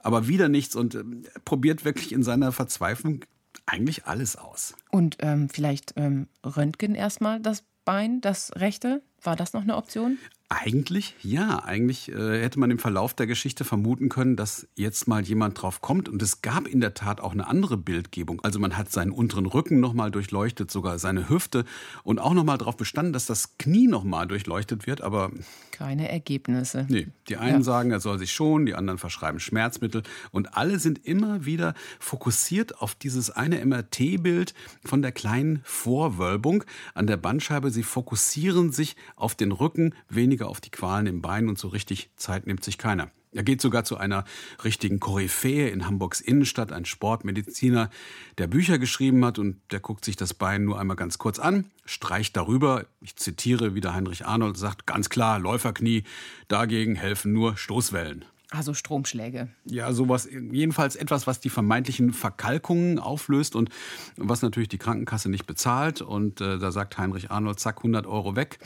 aber 0.00 0.26
wieder 0.26 0.48
nichts 0.48 0.74
und 0.74 0.94
äh, 0.94 1.04
probiert 1.44 1.84
wirklich 1.84 2.12
in 2.12 2.22
seiner 2.22 2.50
Verzweiflung 2.50 3.24
eigentlich 3.68 4.06
alles 4.06 4.36
aus. 4.36 4.74
Und 4.90 5.18
ähm, 5.20 5.48
vielleicht 5.48 5.94
ähm, 5.96 6.28
Röntgen 6.44 6.94
erstmal 6.94 7.40
das 7.40 7.64
Bein, 7.84 8.20
das 8.20 8.52
rechte? 8.56 9.02
War 9.22 9.34
das 9.34 9.52
noch 9.52 9.62
eine 9.62 9.76
Option? 9.76 10.18
Eigentlich 10.50 11.14
ja. 11.22 11.62
Eigentlich 11.62 12.10
äh, 12.10 12.40
hätte 12.40 12.58
man 12.58 12.70
im 12.70 12.78
Verlauf 12.78 13.12
der 13.12 13.26
Geschichte 13.26 13.64
vermuten 13.64 14.08
können, 14.08 14.34
dass 14.34 14.66
jetzt 14.76 15.06
mal 15.06 15.22
jemand 15.22 15.60
drauf 15.60 15.82
kommt. 15.82 16.08
Und 16.08 16.22
es 16.22 16.40
gab 16.40 16.66
in 16.66 16.80
der 16.80 16.94
Tat 16.94 17.20
auch 17.20 17.32
eine 17.32 17.46
andere 17.46 17.76
Bildgebung. 17.76 18.40
Also 18.42 18.58
man 18.58 18.78
hat 18.78 18.90
seinen 18.90 19.10
unteren 19.10 19.44
Rücken 19.44 19.78
nochmal 19.78 20.10
durchleuchtet, 20.10 20.70
sogar 20.70 20.98
seine 20.98 21.28
Hüfte 21.28 21.66
und 22.02 22.18
auch 22.18 22.32
nochmal 22.32 22.56
darauf 22.56 22.78
bestanden, 22.78 23.12
dass 23.12 23.26
das 23.26 23.58
Knie 23.58 23.88
nochmal 23.88 24.26
durchleuchtet 24.26 24.86
wird. 24.86 25.02
Aber 25.02 25.30
keine 25.70 26.10
Ergebnisse. 26.10 26.86
Nee, 26.88 27.08
die 27.28 27.36
einen 27.36 27.58
ja. 27.58 27.62
sagen, 27.62 27.90
er 27.90 28.00
soll 28.00 28.18
sich 28.18 28.32
schon, 28.32 28.64
die 28.64 28.74
anderen 28.74 28.98
verschreiben 28.98 29.40
Schmerzmittel. 29.40 30.02
Und 30.32 30.56
alle 30.56 30.78
sind 30.78 31.04
immer 31.04 31.44
wieder 31.44 31.74
fokussiert 32.00 32.80
auf 32.80 32.94
dieses 32.94 33.30
eine 33.30 33.64
MRT-Bild 33.64 34.54
von 34.84 35.02
der 35.02 35.12
kleinen 35.12 35.60
Vorwölbung 35.62 36.64
an 36.94 37.06
der 37.06 37.18
Bandscheibe. 37.18 37.70
Sie 37.70 37.82
fokussieren 37.82 38.72
sich 38.72 38.96
auf 39.14 39.34
den 39.34 39.52
Rücken, 39.52 39.94
weniger 40.38 40.48
auf 40.48 40.60
die 40.60 40.70
Qualen 40.70 41.06
im 41.06 41.20
Bein 41.20 41.48
und 41.48 41.58
so 41.58 41.68
richtig 41.68 42.10
Zeit 42.16 42.46
nimmt 42.46 42.62
sich 42.62 42.78
keiner. 42.78 43.10
Er 43.32 43.42
geht 43.42 43.60
sogar 43.60 43.84
zu 43.84 43.96
einer 43.96 44.24
richtigen 44.64 45.00
Koryphäe 45.00 45.68
in 45.68 45.84
Hamburgs 45.86 46.20
Innenstadt, 46.20 46.72
ein 46.72 46.84
Sportmediziner, 46.84 47.90
der 48.38 48.46
Bücher 48.46 48.78
geschrieben 48.78 49.24
hat 49.24 49.38
und 49.38 49.60
der 49.72 49.80
guckt 49.80 50.04
sich 50.04 50.16
das 50.16 50.32
Bein 50.32 50.64
nur 50.64 50.78
einmal 50.78 50.96
ganz 50.96 51.18
kurz 51.18 51.38
an, 51.40 51.64
streicht 51.84 52.36
darüber, 52.36 52.86
ich 53.00 53.16
zitiere 53.16 53.74
wieder 53.74 53.94
Heinrich 53.94 54.26
Arnold, 54.26 54.56
sagt 54.56 54.86
ganz 54.86 55.08
klar, 55.10 55.40
Läuferknie, 55.40 56.04
dagegen 56.46 56.94
helfen 56.94 57.32
nur 57.32 57.56
Stoßwellen. 57.56 58.24
Also 58.50 58.72
Stromschläge. 58.72 59.48
Ja, 59.66 59.92
sowas, 59.92 60.26
jedenfalls 60.30 60.96
etwas, 60.96 61.26
was 61.26 61.38
die 61.38 61.50
vermeintlichen 61.50 62.14
Verkalkungen 62.14 62.98
auflöst 62.98 63.54
und 63.54 63.68
was 64.16 64.40
natürlich 64.40 64.70
die 64.70 64.78
Krankenkasse 64.78 65.28
nicht 65.28 65.46
bezahlt. 65.46 66.00
Und 66.00 66.40
äh, 66.40 66.58
da 66.58 66.72
sagt 66.72 66.96
Heinrich 66.96 67.30
Arnold, 67.30 67.60
zack, 67.60 67.78
100 67.78 68.06
Euro 68.06 68.36
weg. 68.36 68.58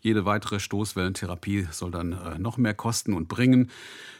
Jede 0.00 0.24
weitere 0.24 0.60
Stoßwellentherapie 0.60 1.68
soll 1.70 1.90
dann 1.90 2.12
äh, 2.12 2.38
noch 2.38 2.56
mehr 2.56 2.74
kosten 2.74 3.14
und 3.14 3.28
bringen. 3.28 3.70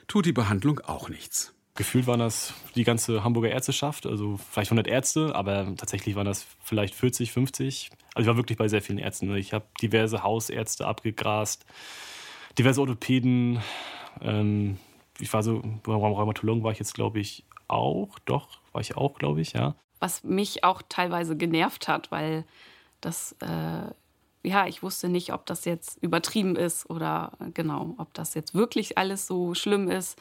Tut 0.06 0.26
die 0.26 0.32
Behandlung 0.32 0.80
auch 0.80 1.08
nichts. 1.08 1.54
Gefühlt 1.74 2.08
waren 2.08 2.18
das 2.18 2.54
die 2.74 2.82
ganze 2.82 3.22
Hamburger 3.22 3.50
Ärzteschaft, 3.50 4.04
also 4.04 4.38
vielleicht 4.50 4.72
100 4.72 4.88
Ärzte, 4.88 5.34
aber 5.36 5.76
tatsächlich 5.76 6.16
waren 6.16 6.26
das 6.26 6.44
vielleicht 6.64 6.94
40, 6.94 7.30
50. 7.30 7.90
Also 8.14 8.22
ich 8.22 8.26
war 8.26 8.36
wirklich 8.36 8.58
bei 8.58 8.66
sehr 8.66 8.82
vielen 8.82 8.98
Ärzten. 8.98 9.32
Ich 9.36 9.52
habe 9.52 9.66
diverse 9.80 10.24
Hausärzte 10.24 10.88
abgegrast, 10.88 11.64
diverse 12.58 12.80
Orthopäden, 12.80 13.60
ähm, 14.20 14.78
ich 15.18 15.32
war 15.32 15.42
so, 15.42 15.62
beim 15.82 15.96
Rheumatologen 15.96 16.62
war 16.62 16.72
ich 16.72 16.78
jetzt, 16.78 16.94
glaube 16.94 17.20
ich, 17.20 17.44
auch. 17.66 18.18
Doch, 18.24 18.58
war 18.72 18.80
ich 18.80 18.96
auch, 18.96 19.18
glaube 19.18 19.40
ich, 19.40 19.52
ja. 19.52 19.74
Was 20.00 20.22
mich 20.22 20.64
auch 20.64 20.82
teilweise 20.88 21.36
genervt 21.36 21.88
hat, 21.88 22.10
weil 22.10 22.44
das, 23.00 23.32
äh, 23.40 23.90
ja, 24.42 24.66
ich 24.66 24.82
wusste 24.82 25.08
nicht, 25.08 25.32
ob 25.32 25.46
das 25.46 25.64
jetzt 25.64 25.98
übertrieben 26.02 26.56
ist 26.56 26.88
oder 26.88 27.32
genau, 27.54 27.94
ob 27.98 28.14
das 28.14 28.34
jetzt 28.34 28.54
wirklich 28.54 28.98
alles 28.98 29.26
so 29.26 29.54
schlimm 29.54 29.90
ist. 29.90 30.18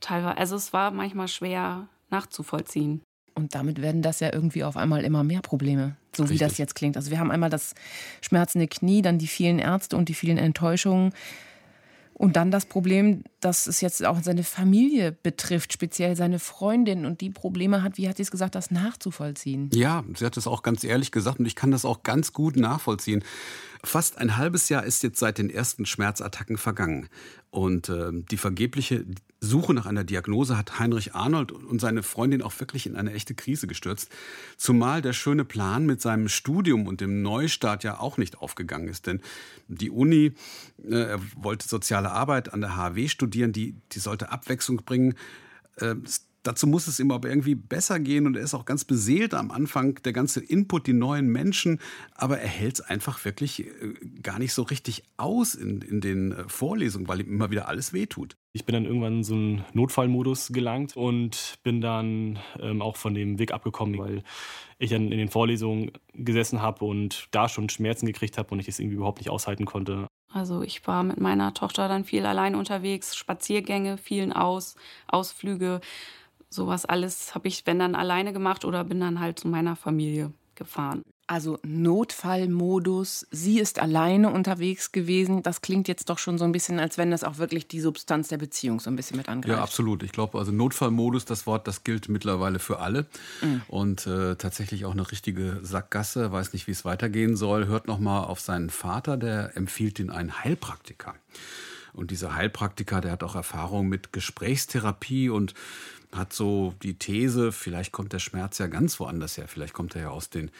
Teilweise, 0.00 0.38
also 0.38 0.56
es 0.56 0.72
war 0.72 0.90
manchmal 0.90 1.28
schwer 1.28 1.88
nachzuvollziehen. 2.10 3.02
Und 3.34 3.54
damit 3.54 3.80
werden 3.80 4.02
das 4.02 4.20
ja 4.20 4.32
irgendwie 4.32 4.64
auf 4.64 4.76
einmal 4.76 5.04
immer 5.04 5.24
mehr 5.24 5.40
Probleme, 5.40 5.96
so 6.14 6.24
Richtig. 6.24 6.34
wie 6.40 6.44
das 6.44 6.58
jetzt 6.58 6.74
klingt. 6.74 6.96
Also 6.96 7.10
wir 7.10 7.18
haben 7.18 7.30
einmal 7.30 7.50
das 7.50 7.74
schmerzende 8.20 8.66
Knie, 8.66 9.02
dann 9.02 9.18
die 9.18 9.28
vielen 9.28 9.58
Ärzte 9.58 9.96
und 9.96 10.08
die 10.08 10.14
vielen 10.14 10.38
Enttäuschungen. 10.38 11.12
Und 12.20 12.36
dann 12.36 12.50
das 12.50 12.66
Problem, 12.66 13.24
dass 13.40 13.66
es 13.66 13.80
jetzt 13.80 14.04
auch 14.04 14.22
seine 14.22 14.44
Familie 14.44 15.10
betrifft, 15.10 15.72
speziell 15.72 16.16
seine 16.16 16.38
Freundin 16.38 17.06
und 17.06 17.22
die 17.22 17.30
Probleme 17.30 17.82
hat, 17.82 17.96
wie 17.96 18.10
hat 18.10 18.18
sie 18.18 18.24
es 18.24 18.30
gesagt, 18.30 18.54
das 18.54 18.70
nachzuvollziehen. 18.70 19.70
Ja, 19.72 20.04
sie 20.14 20.26
hat 20.26 20.36
es 20.36 20.46
auch 20.46 20.62
ganz 20.62 20.84
ehrlich 20.84 21.12
gesagt 21.12 21.38
und 21.38 21.46
ich 21.46 21.56
kann 21.56 21.70
das 21.70 21.86
auch 21.86 22.02
ganz 22.02 22.34
gut 22.34 22.56
nachvollziehen. 22.56 23.24
Fast 23.82 24.18
ein 24.18 24.36
halbes 24.36 24.68
Jahr 24.68 24.84
ist 24.84 25.02
jetzt 25.02 25.18
seit 25.18 25.38
den 25.38 25.48
ersten 25.48 25.86
Schmerzattacken 25.86 26.58
vergangen. 26.58 27.08
Und 27.50 27.88
äh, 27.88 28.10
die 28.12 28.36
vergebliche 28.36 29.04
Suche 29.40 29.74
nach 29.74 29.86
einer 29.86 30.04
Diagnose 30.04 30.56
hat 30.56 30.78
Heinrich 30.78 31.14
Arnold 31.14 31.50
und 31.50 31.80
seine 31.80 32.02
Freundin 32.02 32.42
auch 32.42 32.58
wirklich 32.60 32.86
in 32.86 32.94
eine 32.94 33.12
echte 33.12 33.34
Krise 33.34 33.66
gestürzt. 33.66 34.10
Zumal 34.56 35.02
der 35.02 35.14
schöne 35.14 35.44
Plan 35.44 35.84
mit 35.84 36.00
seinem 36.00 36.28
Studium 36.28 36.86
und 36.86 37.00
dem 37.00 37.22
Neustart 37.22 37.82
ja 37.82 37.98
auch 37.98 38.18
nicht 38.18 38.38
aufgegangen 38.38 38.88
ist. 38.88 39.06
Denn 39.06 39.20
die 39.66 39.90
Uni, 39.90 40.32
äh, 40.84 40.94
er 40.94 41.20
wollte 41.34 41.66
soziale 41.66 42.12
Arbeit 42.12 42.52
an 42.52 42.60
der 42.60 42.76
HW 42.76 43.08
studieren, 43.08 43.52
die, 43.52 43.74
die 43.92 43.98
sollte 43.98 44.30
Abwechslung 44.30 44.76
bringen. 44.84 45.14
Äh, 45.76 45.96
dazu 46.42 46.66
muss 46.66 46.86
es 46.86 47.00
ihm 47.00 47.10
aber 47.10 47.28
irgendwie 47.28 47.54
besser 47.54 48.00
gehen 48.00 48.26
und 48.26 48.36
er 48.36 48.42
ist 48.42 48.54
auch 48.54 48.64
ganz 48.64 48.84
beseelt 48.84 49.34
am 49.34 49.50
Anfang, 49.50 50.00
der 50.02 50.12
ganze 50.12 50.40
Input, 50.40 50.86
die 50.86 50.92
neuen 50.92 51.28
Menschen, 51.28 51.80
aber 52.14 52.38
er 52.38 52.48
hält 52.48 52.74
es 52.74 52.80
einfach 52.80 53.24
wirklich 53.24 53.66
äh, 53.66 53.94
gar 54.22 54.38
nicht 54.38 54.54
so 54.54 54.62
richtig 54.62 55.04
aus 55.16 55.54
in, 55.54 55.82
in 55.82 56.00
den 56.00 56.32
äh, 56.32 56.48
Vorlesungen, 56.48 57.08
weil 57.08 57.20
ihm 57.20 57.28
immer 57.28 57.50
wieder 57.50 57.68
alles 57.68 57.92
wehtut. 57.92 58.36
Ich 58.52 58.64
bin 58.64 58.72
dann 58.72 58.84
irgendwann 58.84 59.18
in 59.18 59.24
so 59.24 59.34
einen 59.34 59.64
Notfallmodus 59.74 60.48
gelangt 60.48 60.96
und 60.96 61.58
bin 61.62 61.80
dann 61.80 62.38
ähm, 62.58 62.82
auch 62.82 62.96
von 62.96 63.14
dem 63.14 63.38
Weg 63.38 63.52
abgekommen, 63.52 63.98
weil 63.98 64.24
ich 64.78 64.90
dann 64.90 65.12
in 65.12 65.18
den 65.18 65.28
Vorlesungen 65.28 65.92
gesessen 66.14 66.60
habe 66.60 66.84
und 66.84 67.28
da 67.30 67.48
schon 67.48 67.68
Schmerzen 67.68 68.06
gekriegt 68.06 68.38
habe 68.38 68.50
und 68.50 68.60
ich 68.60 68.68
es 68.68 68.80
irgendwie 68.80 68.96
überhaupt 68.96 69.18
nicht 69.18 69.30
aushalten 69.30 69.66
konnte. 69.66 70.06
Also 70.32 70.62
ich 70.62 70.86
war 70.86 71.02
mit 71.02 71.20
meiner 71.20 71.54
Tochter 71.54 71.88
dann 71.88 72.04
viel 72.04 72.24
allein 72.24 72.54
unterwegs, 72.54 73.16
Spaziergänge 73.16 73.98
fielen 73.98 74.32
aus, 74.32 74.76
Ausflüge 75.08 75.80
sowas 76.50 76.84
alles 76.84 77.34
habe 77.34 77.48
ich, 77.48 77.66
wenn 77.66 77.78
dann 77.78 77.94
alleine 77.94 78.32
gemacht 78.32 78.64
oder 78.64 78.84
bin 78.84 79.00
dann 79.00 79.20
halt 79.20 79.38
zu 79.38 79.48
meiner 79.48 79.76
Familie 79.76 80.32
gefahren. 80.56 81.02
Also 81.30 81.60
Notfallmodus, 81.62 83.24
sie 83.30 83.60
ist 83.60 83.78
alleine 83.78 84.30
unterwegs 84.30 84.90
gewesen. 84.90 85.44
Das 85.44 85.60
klingt 85.60 85.86
jetzt 85.86 86.10
doch 86.10 86.18
schon 86.18 86.38
so 86.38 86.44
ein 86.44 86.50
bisschen, 86.50 86.80
als 86.80 86.98
wenn 86.98 87.12
das 87.12 87.22
auch 87.22 87.38
wirklich 87.38 87.68
die 87.68 87.80
Substanz 87.80 88.26
der 88.26 88.38
Beziehung 88.38 88.80
so 88.80 88.90
ein 88.90 88.96
bisschen 88.96 89.16
mit 89.16 89.28
angreift. 89.28 89.56
Ja, 89.56 89.62
absolut. 89.62 90.02
Ich 90.02 90.10
glaube, 90.10 90.40
also 90.40 90.50
Notfallmodus, 90.50 91.26
das 91.26 91.46
Wort, 91.46 91.68
das 91.68 91.84
gilt 91.84 92.08
mittlerweile 92.08 92.58
für 92.58 92.80
alle. 92.80 93.06
Mhm. 93.42 93.62
Und 93.68 94.08
äh, 94.08 94.34
tatsächlich 94.34 94.84
auch 94.86 94.90
eine 94.90 95.08
richtige 95.08 95.60
Sackgasse. 95.62 96.32
Weiß 96.32 96.52
nicht, 96.52 96.66
wie 96.66 96.72
es 96.72 96.84
weitergehen 96.84 97.36
soll. 97.36 97.68
Hört 97.68 97.86
noch 97.86 98.00
mal 98.00 98.24
auf 98.24 98.40
seinen 98.40 98.68
Vater, 98.68 99.16
der 99.16 99.56
empfiehlt 99.56 100.00
ihn 100.00 100.10
einen 100.10 100.42
Heilpraktiker. 100.42 101.14
Und 101.92 102.10
dieser 102.10 102.34
Heilpraktiker, 102.34 103.00
der 103.00 103.12
hat 103.12 103.22
auch 103.22 103.36
Erfahrung 103.36 103.88
mit 103.88 104.12
Gesprächstherapie 104.12 105.28
und 105.28 105.54
hat 106.12 106.32
so 106.32 106.74
die 106.82 106.94
These, 106.94 107.52
vielleicht 107.52 107.92
kommt 107.92 108.12
der 108.12 108.18
Schmerz 108.18 108.58
ja 108.58 108.66
ganz 108.66 108.98
woanders 108.98 109.36
her, 109.36 109.46
vielleicht 109.46 109.74
kommt 109.74 109.94
er 109.94 110.02
ja 110.02 110.10
aus 110.10 110.30
den 110.30 110.50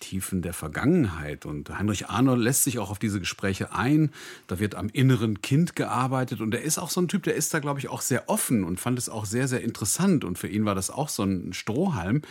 Tiefen 0.00 0.42
der 0.42 0.52
Vergangenheit. 0.52 1.46
Und 1.46 1.76
Heinrich 1.76 2.08
Arnold 2.08 2.40
lässt 2.40 2.64
sich 2.64 2.78
auch 2.78 2.90
auf 2.90 2.98
diese 2.98 3.20
Gespräche 3.20 3.72
ein. 3.72 4.12
Da 4.46 4.58
wird 4.58 4.74
am 4.74 4.88
inneren 4.88 5.42
Kind 5.42 5.76
gearbeitet. 5.76 6.40
Und 6.40 6.54
er 6.54 6.62
ist 6.62 6.78
auch 6.78 6.90
so 6.90 7.00
ein 7.00 7.08
Typ, 7.08 7.24
der 7.24 7.34
ist 7.34 7.52
da, 7.52 7.58
glaube 7.58 7.80
ich, 7.80 7.88
auch 7.88 8.00
sehr 8.00 8.28
offen 8.28 8.64
und 8.64 8.80
fand 8.80 8.98
es 8.98 9.08
auch 9.08 9.24
sehr, 9.24 9.48
sehr 9.48 9.62
interessant. 9.62 10.24
Und 10.24 10.38
für 10.38 10.48
ihn 10.48 10.64
war 10.64 10.74
das 10.74 10.90
auch 10.90 11.08
so 11.08 11.24
ein 11.24 11.52
Strohhalm. 11.52 12.22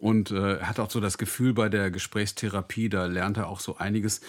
Und 0.00 0.32
äh, 0.32 0.58
hat 0.60 0.80
auch 0.80 0.90
so 0.90 1.00
das 1.00 1.18
Gefühl 1.18 1.54
bei 1.54 1.68
der 1.68 1.90
Gesprächstherapie, 1.90 2.88
da 2.88 3.06
lernt 3.06 3.38
er 3.38 3.48
auch 3.48 3.60
so 3.60 3.78
einiges 3.78 4.20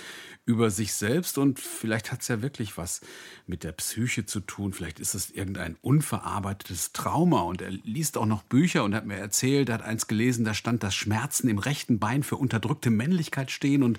über 0.48 0.70
sich 0.70 0.94
selbst 0.94 1.40
und 1.40 1.60
vielleicht 1.60 2.12
hat 2.12 2.22
es 2.22 2.28
ja 2.28 2.44
wirklich 2.44 2.78
was 2.78 3.02
mit 3.48 3.64
der 3.64 3.72
Psyche 3.72 4.28
zu 4.28 4.42
tun. 4.42 4.74
Vielleicht 4.74 5.00
ist 5.00 5.16
es 5.16 5.32
irgendein 5.32 5.76
unverarbeitetes 5.82 6.94
Trauma 6.94 7.42
und 7.42 7.64
er 7.64 7.72
liest 7.72 8.16
auch 8.16 8.28
noch 8.28 8.44
Bücher 8.44 8.84
und 8.84 8.94
hat 8.94 9.08
mir 9.08 9.16
erzählt, 9.18 9.70
er 9.70 9.76
hat 9.76 9.82
eins 9.82 10.06
gelesen, 10.06 10.46
da 10.46 10.54
stand, 10.54 10.84
dass 10.84 10.94
Schmerzen 10.94 11.50
im 11.50 11.58
rechten 11.58 11.98
Bein 11.98 12.22
für 12.22 12.36
unterdrückte 12.36 12.92
Männlichkeit 12.92 13.50
stehen 13.50 13.82
und 13.82 13.98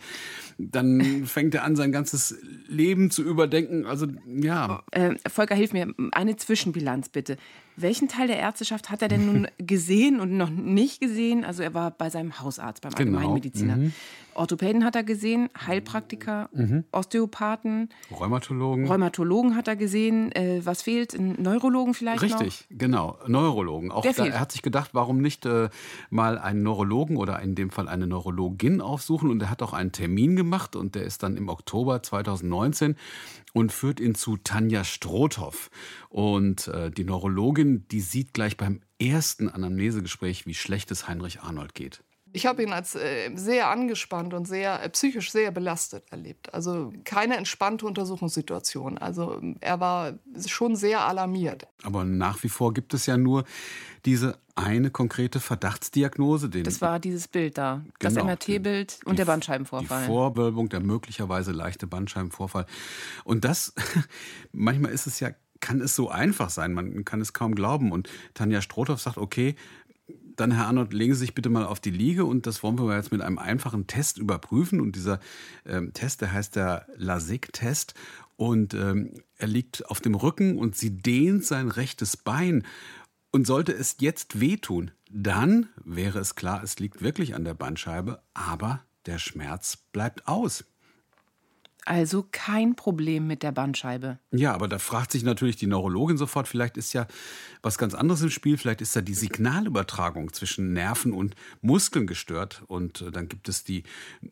dann 0.57 1.27
fängt 1.27 1.55
er 1.57 1.65
an, 1.65 1.75
sein 1.75 1.91
ganzes 1.91 2.37
Leben 2.69 3.11
zu 3.11 3.25
überdenken. 3.25 3.85
Also 3.85 4.07
ja. 4.27 4.85
Äh, 4.93 5.17
Volker, 5.29 5.57
hilf 5.57 5.73
mir, 5.73 5.93
eine 6.13 6.37
Zwischenbilanz 6.37 7.09
bitte. 7.09 7.39
Welchen 7.75 8.07
Teil 8.09 8.29
der 8.29 8.39
Ärzteschaft 8.39 8.89
hat 8.91 9.03
er 9.03 9.09
denn 9.09 9.27
nun 9.27 9.49
gesehen 9.59 10.21
und 10.21 10.37
noch 10.37 10.51
nicht 10.51 11.01
gesehen? 11.01 11.45
Also 11.45 11.65
er 11.65 11.75
war 11.75 11.91
bei 11.91 12.09
seinem 12.09 12.41
Hausarzt, 12.41 12.83
beim 12.83 12.95
Genau. 12.95 13.19
Allgemeinmediziner. 13.19 13.77
Mhm. 13.77 13.93
Orthopäden 14.37 14.85
hat 14.85 14.95
er 14.97 15.03
gesehen, 15.03 15.49
Heilpraktiker, 15.67 16.49
Mhm. 16.53 16.85
Osteopathen, 16.93 17.89
Rheumatologen. 18.11 18.87
Rheumatologen 18.87 19.57
hat 19.57 19.69
er 19.69 19.77
gesehen. 19.77 20.33
Äh, 20.33 20.61
was 20.65 20.83
fehlt? 20.83 21.15
Ein 21.15 21.41
Neurologen 21.41 21.95
vielleicht 21.95 22.23
noch? 22.23 22.41
Richtig, 22.41 22.67
genau. 22.71 23.19
Neurologen. 23.27 23.91
Auch 23.91 24.03
Der 24.03 24.13
da, 24.13 24.27
er 24.27 24.41
hat 24.41 24.53
sich 24.53 24.63
gedacht, 24.63 24.91
warum 24.93 25.21
nicht 25.21 25.47
äh, 25.47 25.69
mal 26.11 26.39
einen 26.39 26.63
Neurologen 26.63 27.17
oder 27.17 27.41
in 27.41 27.55
dem 27.55 27.71
Fall 27.71 27.89
eine 27.89 28.07
Neurologin 28.07 28.81
aufsuchen. 28.81 29.31
Und 29.31 29.43
er 29.43 29.51
hat 29.51 29.63
auch 29.63 29.73
einen 29.73 29.93
Termin 29.93 30.37
gemacht 30.37 30.77
und 30.77 30.95
der 30.95 31.05
ist 31.05 31.23
dann 31.23 31.37
im 31.37 31.49
Oktober 31.49 32.03
2019 32.03 32.97
und 33.53 33.73
führt 33.73 34.01
ihn 34.01 34.15
zu 34.15 34.37
Tanja 34.37 34.85
Strothoff. 34.85 35.71
Und 36.09 36.69
äh, 36.69 36.91
die 36.91 37.05
Neurologin, 37.05 37.87
die 37.91 38.01
sieht 38.01 38.35
gleich 38.35 38.57
beim 38.57 38.81
ersten 39.01 39.49
Anamnesegespräch, 39.49 40.47
wie 40.47 40.55
schlecht 40.55 40.91
es 40.91 41.09
Heinrich 41.09 41.41
Arnold 41.41 41.75
geht. 41.75 42.03
Ich 42.37 42.45
habe 42.45 42.63
ihn 42.63 42.71
als 42.73 42.95
äh, 42.95 43.31
sehr 43.35 43.71
angespannt 43.71 44.35
und 44.35 44.47
sehr 44.47 44.83
äh, 44.83 44.91
psychisch 44.91 45.31
sehr 45.33 45.51
belastet 45.53 46.05
erlebt. 46.11 46.53
Also 46.53 46.93
keine 47.05 47.37
entspannte 47.39 47.87
Untersuchungssituation. 47.87 48.99
Also 48.99 49.39
ähm, 49.41 49.57
er 49.61 49.81
war 49.81 50.13
schon 50.47 50.77
sehr 50.77 51.01
alarmiert. 51.01 51.67
Aber 51.83 52.05
nach 52.05 52.43
wie 52.43 52.51
vor 52.51 52.75
gibt 52.75 52.93
es 52.93 53.07
ja 53.07 53.17
nur 53.17 53.45
diese 54.05 54.39
eine 54.55 54.91
konkrete 54.91 55.41
Verdachtsdiagnose. 55.41 56.51
Den 56.51 56.65
Das 56.65 56.83
war 56.83 56.99
dieses 57.01 57.27
Bild 57.27 57.57
da. 57.57 57.83
Das 58.01 58.13
Genau. 58.15 58.27
MRT-Bild 58.27 59.01
und 59.07 59.13
Die- 59.13 59.17
der 59.17 59.25
Die 59.25 59.29
Bandscheibenvorfall. 59.31 60.05
Vorwölbung, 60.05 60.69
der 60.69 60.81
möglicherweise 60.81 61.53
leichte 61.53 61.87
Bandscheibenvorfall. 61.87 62.67
Und 63.25 63.45
das, 63.47 63.73
manchmal 64.53 64.93
ist 64.93 65.07
es 65.07 65.21
ja, 65.21 65.31
kann 65.61 65.81
es 65.81 65.97
so 65.97 66.11
einfach 66.11 66.51
sein, 66.51 66.75
man 66.75 67.05
kann 67.07 67.21
es 67.23 67.33
kaum 67.33 67.55
glauben. 67.55 67.93
Und 67.93 68.09
Tanja 68.35 68.61
Strothoff 68.61 69.01
sagt, 69.01 69.17
okay, 69.17 69.57
dann 70.37 70.53
Herr 70.53 70.67
Arnold, 70.67 70.93
legen 70.93 71.15
Sie 71.15 71.21
sich 71.21 71.35
bitte 71.35 71.49
mal 71.49 71.65
auf 71.65 71.81
die 71.81 71.91
Liege 71.91 72.25
und 72.25 72.47
das 72.47 72.63
wollen 72.63 72.79
wir 72.79 72.95
jetzt 72.95 73.13
mit 73.13 73.23
einem 73.23 73.39
einfachen 73.39 73.87
Test 73.87 74.19
überprüfen. 74.19 74.81
Und 74.81 74.97
dieser 74.97 75.21
ähm, 75.65 75.93
Test, 75.93 76.21
der 76.21 76.33
heißt 76.33 76.57
der 76.57 76.87
LASIK-Test. 76.97 77.95
Und 78.37 78.75
ähm, 78.75 79.15
er 79.39 79.49
liegt 79.49 79.89
auf 79.91 80.01
dem 80.01 80.15
Rücken 80.15 80.59
und 80.59 80.77
sie 80.77 80.91
dehnt 80.91 81.45
sein 81.45 81.69
rechtes 81.69 82.17
Bein. 82.17 82.65
Und 83.31 83.47
sollte 83.47 83.73
es 83.73 83.97
jetzt 84.01 84.41
wehtun, 84.41 84.91
dann 85.11 85.69
wäre 85.85 86.19
es 86.19 86.35
klar, 86.35 86.63
es 86.63 86.79
liegt 86.79 87.03
wirklich 87.03 87.35
an 87.35 87.45
der 87.45 87.55
Bandscheibe, 87.55 88.23
aber 88.35 88.83
der 89.07 89.19
Schmerz 89.19 89.77
bleibt 89.93 90.27
aus. 90.27 90.65
Also 91.87 92.27
kein 92.33 92.75
Problem 92.75 93.29
mit 93.29 93.45
der 93.45 93.53
Bandscheibe. 93.53 94.19
Ja, 94.33 94.53
aber 94.53 94.67
da 94.67 94.81
fragt 94.81 95.13
sich 95.13 95.23
natürlich 95.23 95.55
die 95.55 95.69
Neurologin 95.69 96.19
sofort, 96.19 96.49
vielleicht 96.49 96.77
ist 96.77 96.93
ja 96.93 97.07
was 97.63 97.79
ganz 97.79 97.95
anderes 97.95 98.23
im 98.23 98.31
Spiel, 98.31 98.59
vielleicht 98.59 98.81
ist 98.81 98.97
da 98.97 99.03
die 99.03 99.15
Signalübertragung 99.15 100.33
zwischen 100.33 100.73
Nerven 100.73 101.13
und 101.13 101.37
Muskeln 101.61 102.09
gestört 102.09 102.65
und 102.67 103.03
äh, 103.03 103.13
dann 103.13 103.29
gibt 103.29 103.49
es 103.49 103.63
die 103.63 103.85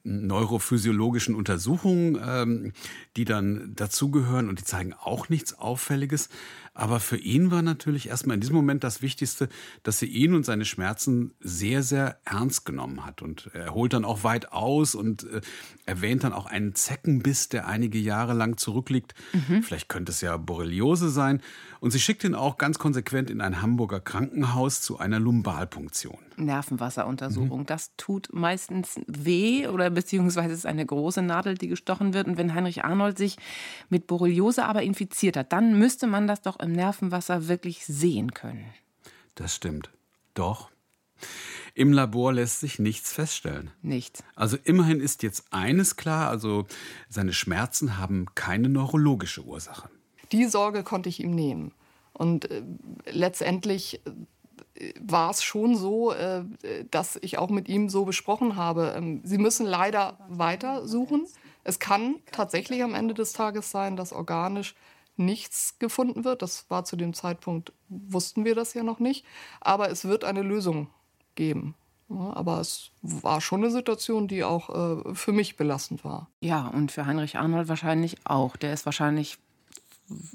neurophysiologischen 0.03 1.37
Untersuchungen, 1.37 2.21
ähm, 2.27 2.73
die 3.17 3.25
dann 3.25 3.73
dazugehören 3.77 4.49
und 4.49 4.59
die 4.59 4.65
zeigen 4.65 4.93
auch 4.93 5.29
nichts 5.29 5.57
Auffälliges. 5.57 6.31
Aber 6.75 6.99
für 6.99 7.17
ihn 7.17 7.53
war 7.53 7.63
natürlich 7.63 8.09
erstmal 8.09 8.35
in 8.35 8.41
diesem 8.41 8.57
Moment 8.57 8.83
das 8.83 9.01
Wichtigste, 9.01 9.49
dass 9.85 10.01
sie 10.01 10.07
ihn 10.07 10.35
und 10.35 10.45
seine 10.45 10.65
Schmerzen 10.65 11.33
sehr, 11.41 11.85
sehr 11.85 12.19
ernst 12.25 12.65
genommen 12.67 13.07
hat. 13.07 13.23
Und 13.23 13.51
er 13.55 13.75
holt 13.75 13.93
dann 13.93 14.05
auch 14.05 14.25
weit 14.25 14.53
aus 14.53 14.97
und 14.97 15.23
äh, 15.25 15.41
erwähnt 15.87 16.25
dann 16.25 16.33
auch 16.33 16.47
einen 16.47 16.75
Zeckenbiss, 16.75 17.49
der 17.49 17.69
einige 17.69 17.99
Jahre 17.99 18.35
lang 18.35 18.57
zurückliegt. 18.57 19.15
Vielleicht 19.63 19.89
könnte 19.89 20.11
es 20.11 20.21
ja 20.21 20.37
Borreliose 20.37 21.11
sein. 21.11 21.41
Und 21.81 21.91
sie 21.91 22.01
schickt 22.01 22.25
ihn 22.25 22.35
auch 22.35 22.57
ganz 22.57 22.79
konsequent 22.79 23.31
in 23.31 23.41
ein 23.41 23.61
Hamburger 23.61 24.01
Krankenhaus 24.01 24.81
zu 24.81 24.99
einer 24.99 25.21
Lumbalpunktion. 25.21 26.17
Nervenwasseruntersuchung. 26.37 27.61
Mhm. 27.61 27.67
Das 27.67 27.93
tut 27.97 28.31
meistens 28.33 28.99
weh 29.07 29.69
oder 29.69 29.91
beziehungsweise 29.91 30.53
es 30.53 30.61
ist 30.61 30.67
eine 30.67 30.87
große 30.87 31.23
Nadel, 31.23 31.55
die 31.55 31.69
gestochen 31.69 32.15
wird. 32.15 32.27
Und 32.27 32.39
wenn 32.39 32.55
Heinrich 32.55 32.85
Arnold 32.85 33.19
sich 33.19 33.37
mit 33.91 34.07
Borreliose 34.07 34.65
aber 34.65 34.83
infiziert 34.83 35.37
hat, 35.37 35.53
dann 35.53 35.79
müsste 35.79 36.07
man 36.07 36.27
das 36.27 36.41
doch 36.41 36.59
im 36.65 36.73
Nervenwasser 36.73 37.49
wirklich 37.49 37.87
sehen 37.87 38.35
können. 38.35 38.65
Das 39.35 39.55
stimmt. 39.55 39.91
Doch. 40.35 40.71
Im 41.75 41.93
Labor 41.93 42.33
lässt 42.33 42.61
sich 42.61 42.79
nichts 42.79 43.13
feststellen. 43.13 43.71
Nichts. 43.83 44.23
Also 44.37 44.57
immerhin 44.63 45.01
ist 45.01 45.23
jetzt 45.23 45.53
eines 45.53 45.97
klar, 45.97 46.29
also 46.29 46.67
seine 47.09 47.33
Schmerzen 47.33 47.99
haben 47.99 48.27
keine 48.35 48.69
neurologische 48.69 49.45
Ursache. 49.45 49.89
Die 50.33 50.45
Sorge 50.47 50.83
konnte 50.85 51.09
ich 51.09 51.23
ihm 51.23 51.35
nehmen. 51.35 51.73
Und 52.13 52.51
äh, 52.51 52.63
letztendlich 53.07 54.01
äh, 54.77 54.93
war 55.01 55.31
es 55.31 55.43
schon 55.43 55.77
so, 55.77 56.13
äh, 56.13 56.45
dass 56.91 57.17
ich 57.23 57.39
auch 57.39 57.51
mit 57.51 57.69
ihm 57.69 57.89
so 57.89 58.05
besprochen 58.05 58.55
habe, 58.55 58.95
ähm, 58.97 59.21
Sie 59.25 59.39
müssen 59.39 59.67
leider 59.67 60.19
weiter 60.29 60.87
suchen. 60.87 61.27
Es 61.65 61.79
kann 61.79 62.17
tatsächlich 62.31 62.83
am 62.85 62.95
Ende 62.95 63.15
des 63.15 63.33
Tages 63.33 63.71
sein, 63.71 63.97
dass 63.97 64.13
organisch 64.13 64.75
nichts 65.17 65.79
gefunden 65.79 66.25
wird. 66.25 66.43
Das 66.43 66.69
war 66.71 66.85
zu 66.85 66.97
dem 66.97 67.15
Zeitpunkt, 67.15 67.73
wussten 67.89 68.45
wir 68.45 68.55
das 68.55 68.75
ja 68.75 68.83
noch 68.83 68.99
nicht. 68.99 69.25
Aber 69.61 69.91
es 69.91 70.05
wird 70.05 70.25
eine 70.25 70.43
Lösung 70.43 70.89
geben. 71.35 71.75
Ja, 72.11 72.37
aber 72.37 72.61
es 72.61 72.91
war 73.03 73.41
schon 73.41 73.63
eine 73.63 73.71
Situation, 73.71 74.29
die 74.29 74.45
auch 74.45 75.05
äh, 75.07 75.15
für 75.15 75.33
mich 75.33 75.57
belastend 75.57 76.05
war. 76.05 76.29
Ja, 76.41 76.67
und 76.67 76.93
für 76.93 77.07
Heinrich 77.07 77.39
Arnold 77.39 77.69
wahrscheinlich 77.69 78.17
auch. 78.25 78.57
Der 78.57 78.75
ist 78.75 78.85
wahrscheinlich, 78.85 79.39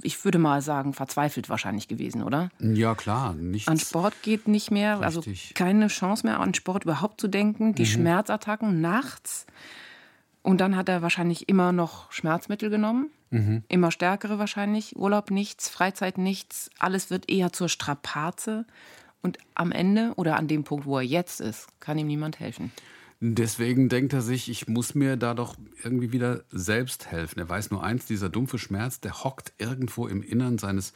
ich 0.02 0.24
würde 0.26 0.40
mal 0.40 0.62
sagen, 0.62 0.94
verzweifelt 0.94 1.48
wahrscheinlich 1.48 1.88
gewesen, 1.88 2.24
oder? 2.24 2.50
Ja, 2.60 2.96
klar. 2.96 3.34
Nichts. 3.34 3.68
An 3.68 3.78
Sport 3.78 4.16
geht 4.24 4.48
nicht 4.48 4.72
mehr, 4.72 5.00
also 5.02 5.20
Richtig. 5.20 5.54
keine 5.54 5.88
Chance 5.88 6.26
mehr 6.26 6.40
an 6.40 6.54
Sport 6.54 6.86
überhaupt 6.86 7.22
zu 7.22 7.28
denken. 7.28 7.76
Die 7.76 7.86
Schmerzattacken 7.86 8.82
nachts. 8.82 9.46
Und 10.42 10.62
dann 10.62 10.76
hat 10.76 10.90
er 10.90 11.02
wahrscheinlich 11.02 11.50
immer 11.50 11.72
noch 11.72 12.12
Schmerzmittel 12.12 12.70
genommen. 12.70 13.12
Immer 13.32 13.92
stärkere 13.92 14.40
wahrscheinlich. 14.40 14.96
Urlaub 14.96 15.30
nichts, 15.30 15.70
Freizeit 15.70 16.18
nichts. 16.18 16.70
Alles 16.80 17.10
wird 17.10 17.30
eher 17.30 17.52
zur 17.54 17.70
Strapaze. 17.70 18.66
Und 19.22 19.38
am 19.54 19.72
Ende 19.72 20.14
oder 20.16 20.38
an 20.38 20.48
dem 20.48 20.64
Punkt, 20.64 20.86
wo 20.86 20.98
er 20.98 21.04
jetzt 21.04 21.42
ist, 21.42 21.68
kann 21.80 21.98
ihm 21.98 22.08
niemand 22.08 22.40
helfen. 22.40 22.72
Deswegen 23.22 23.90
denkt 23.90 24.14
er 24.14 24.22
sich, 24.22 24.50
ich 24.50 24.70
muss 24.70 24.96
mir 24.96 25.18
da 25.18 25.34
doch 25.34 25.58
irgendwie 25.84 26.14
wieder 26.14 26.44
selbst 26.52 27.12
helfen. 27.12 27.40
Er 27.40 27.50
weiß 27.50 27.70
nur 27.70 27.84
eins, 27.84 28.06
dieser 28.06 28.30
dumpfe 28.30 28.58
Schmerz, 28.58 29.02
der 29.02 29.26
hockt 29.26 29.52
irgendwo 29.58 30.08
im 30.08 30.24
Innern 30.24 30.58
seines 30.58 30.94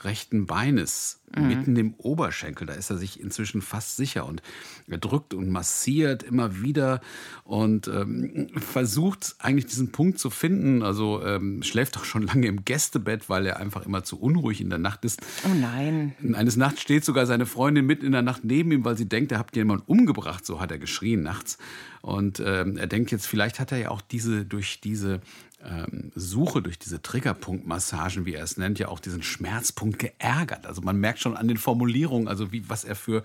rechten 0.00 0.46
Beines, 0.46 1.20
mitten 1.36 1.76
im 1.76 1.94
Oberschenkel. 1.94 2.66
Da 2.66 2.72
ist 2.72 2.90
er 2.90 2.96
sich 2.96 3.20
inzwischen 3.20 3.60
fast 3.60 3.96
sicher 3.96 4.26
und 4.26 4.40
er 4.86 4.98
drückt 4.98 5.34
und 5.34 5.50
massiert 5.50 6.22
immer 6.22 6.62
wieder 6.62 7.00
und 7.44 7.88
ähm, 7.88 8.48
versucht 8.56 9.36
eigentlich 9.38 9.66
diesen 9.66 9.92
Punkt 9.92 10.18
zu 10.18 10.30
finden. 10.30 10.82
Also 10.82 11.22
ähm, 11.24 11.62
schläft 11.62 11.96
doch 11.96 12.04
schon 12.04 12.22
lange 12.22 12.46
im 12.46 12.64
Gästebett, 12.64 13.28
weil 13.28 13.46
er 13.46 13.58
einfach 13.58 13.84
immer 13.84 14.04
zu 14.04 14.18
unruhig 14.18 14.60
in 14.60 14.70
der 14.70 14.78
Nacht 14.78 15.04
ist. 15.04 15.20
Oh 15.44 15.54
nein. 15.54 16.14
Eines 16.34 16.56
Nachts 16.56 16.80
steht 16.80 17.04
sogar 17.04 17.26
seine 17.26 17.46
Freundin 17.46 17.86
mitten 17.86 18.06
in 18.06 18.12
der 18.12 18.22
Nacht 18.22 18.44
neben 18.44 18.72
ihm, 18.72 18.84
weil 18.84 18.96
sie 18.96 19.08
denkt, 19.08 19.32
er 19.32 19.38
hat 19.38 19.54
jemanden 19.54 19.84
umgebracht. 19.86 20.46
So 20.46 20.60
hat 20.60 20.70
er 20.70 20.78
geschrien 20.78 21.22
nachts. 21.22 21.58
Und 22.00 22.40
ähm, 22.40 22.76
er 22.76 22.86
denkt 22.86 23.10
jetzt, 23.10 23.26
vielleicht 23.26 23.60
hat 23.60 23.72
er 23.72 23.78
ja 23.78 23.90
auch 23.90 24.00
diese 24.00 24.44
durch 24.44 24.80
diese 24.80 25.20
ähm, 25.64 26.12
Suche, 26.14 26.62
durch 26.62 26.78
diese 26.78 27.02
Triggerpunktmassagen, 27.02 28.26
wie 28.26 28.34
er 28.34 28.44
es 28.44 28.56
nennt, 28.56 28.78
ja 28.78 28.88
auch 28.88 29.00
diesen 29.00 29.22
Schmerzpunkt 29.22 29.98
geärgert. 29.98 30.66
Also 30.66 30.82
man 30.82 30.96
merkt 30.98 31.18
schon 31.18 31.36
an 31.36 31.48
den 31.48 31.56
Formulierungen, 31.56 32.28
also 32.28 32.52
wie 32.52 32.68
was 32.68 32.84
er 32.84 32.94
für 32.94 33.22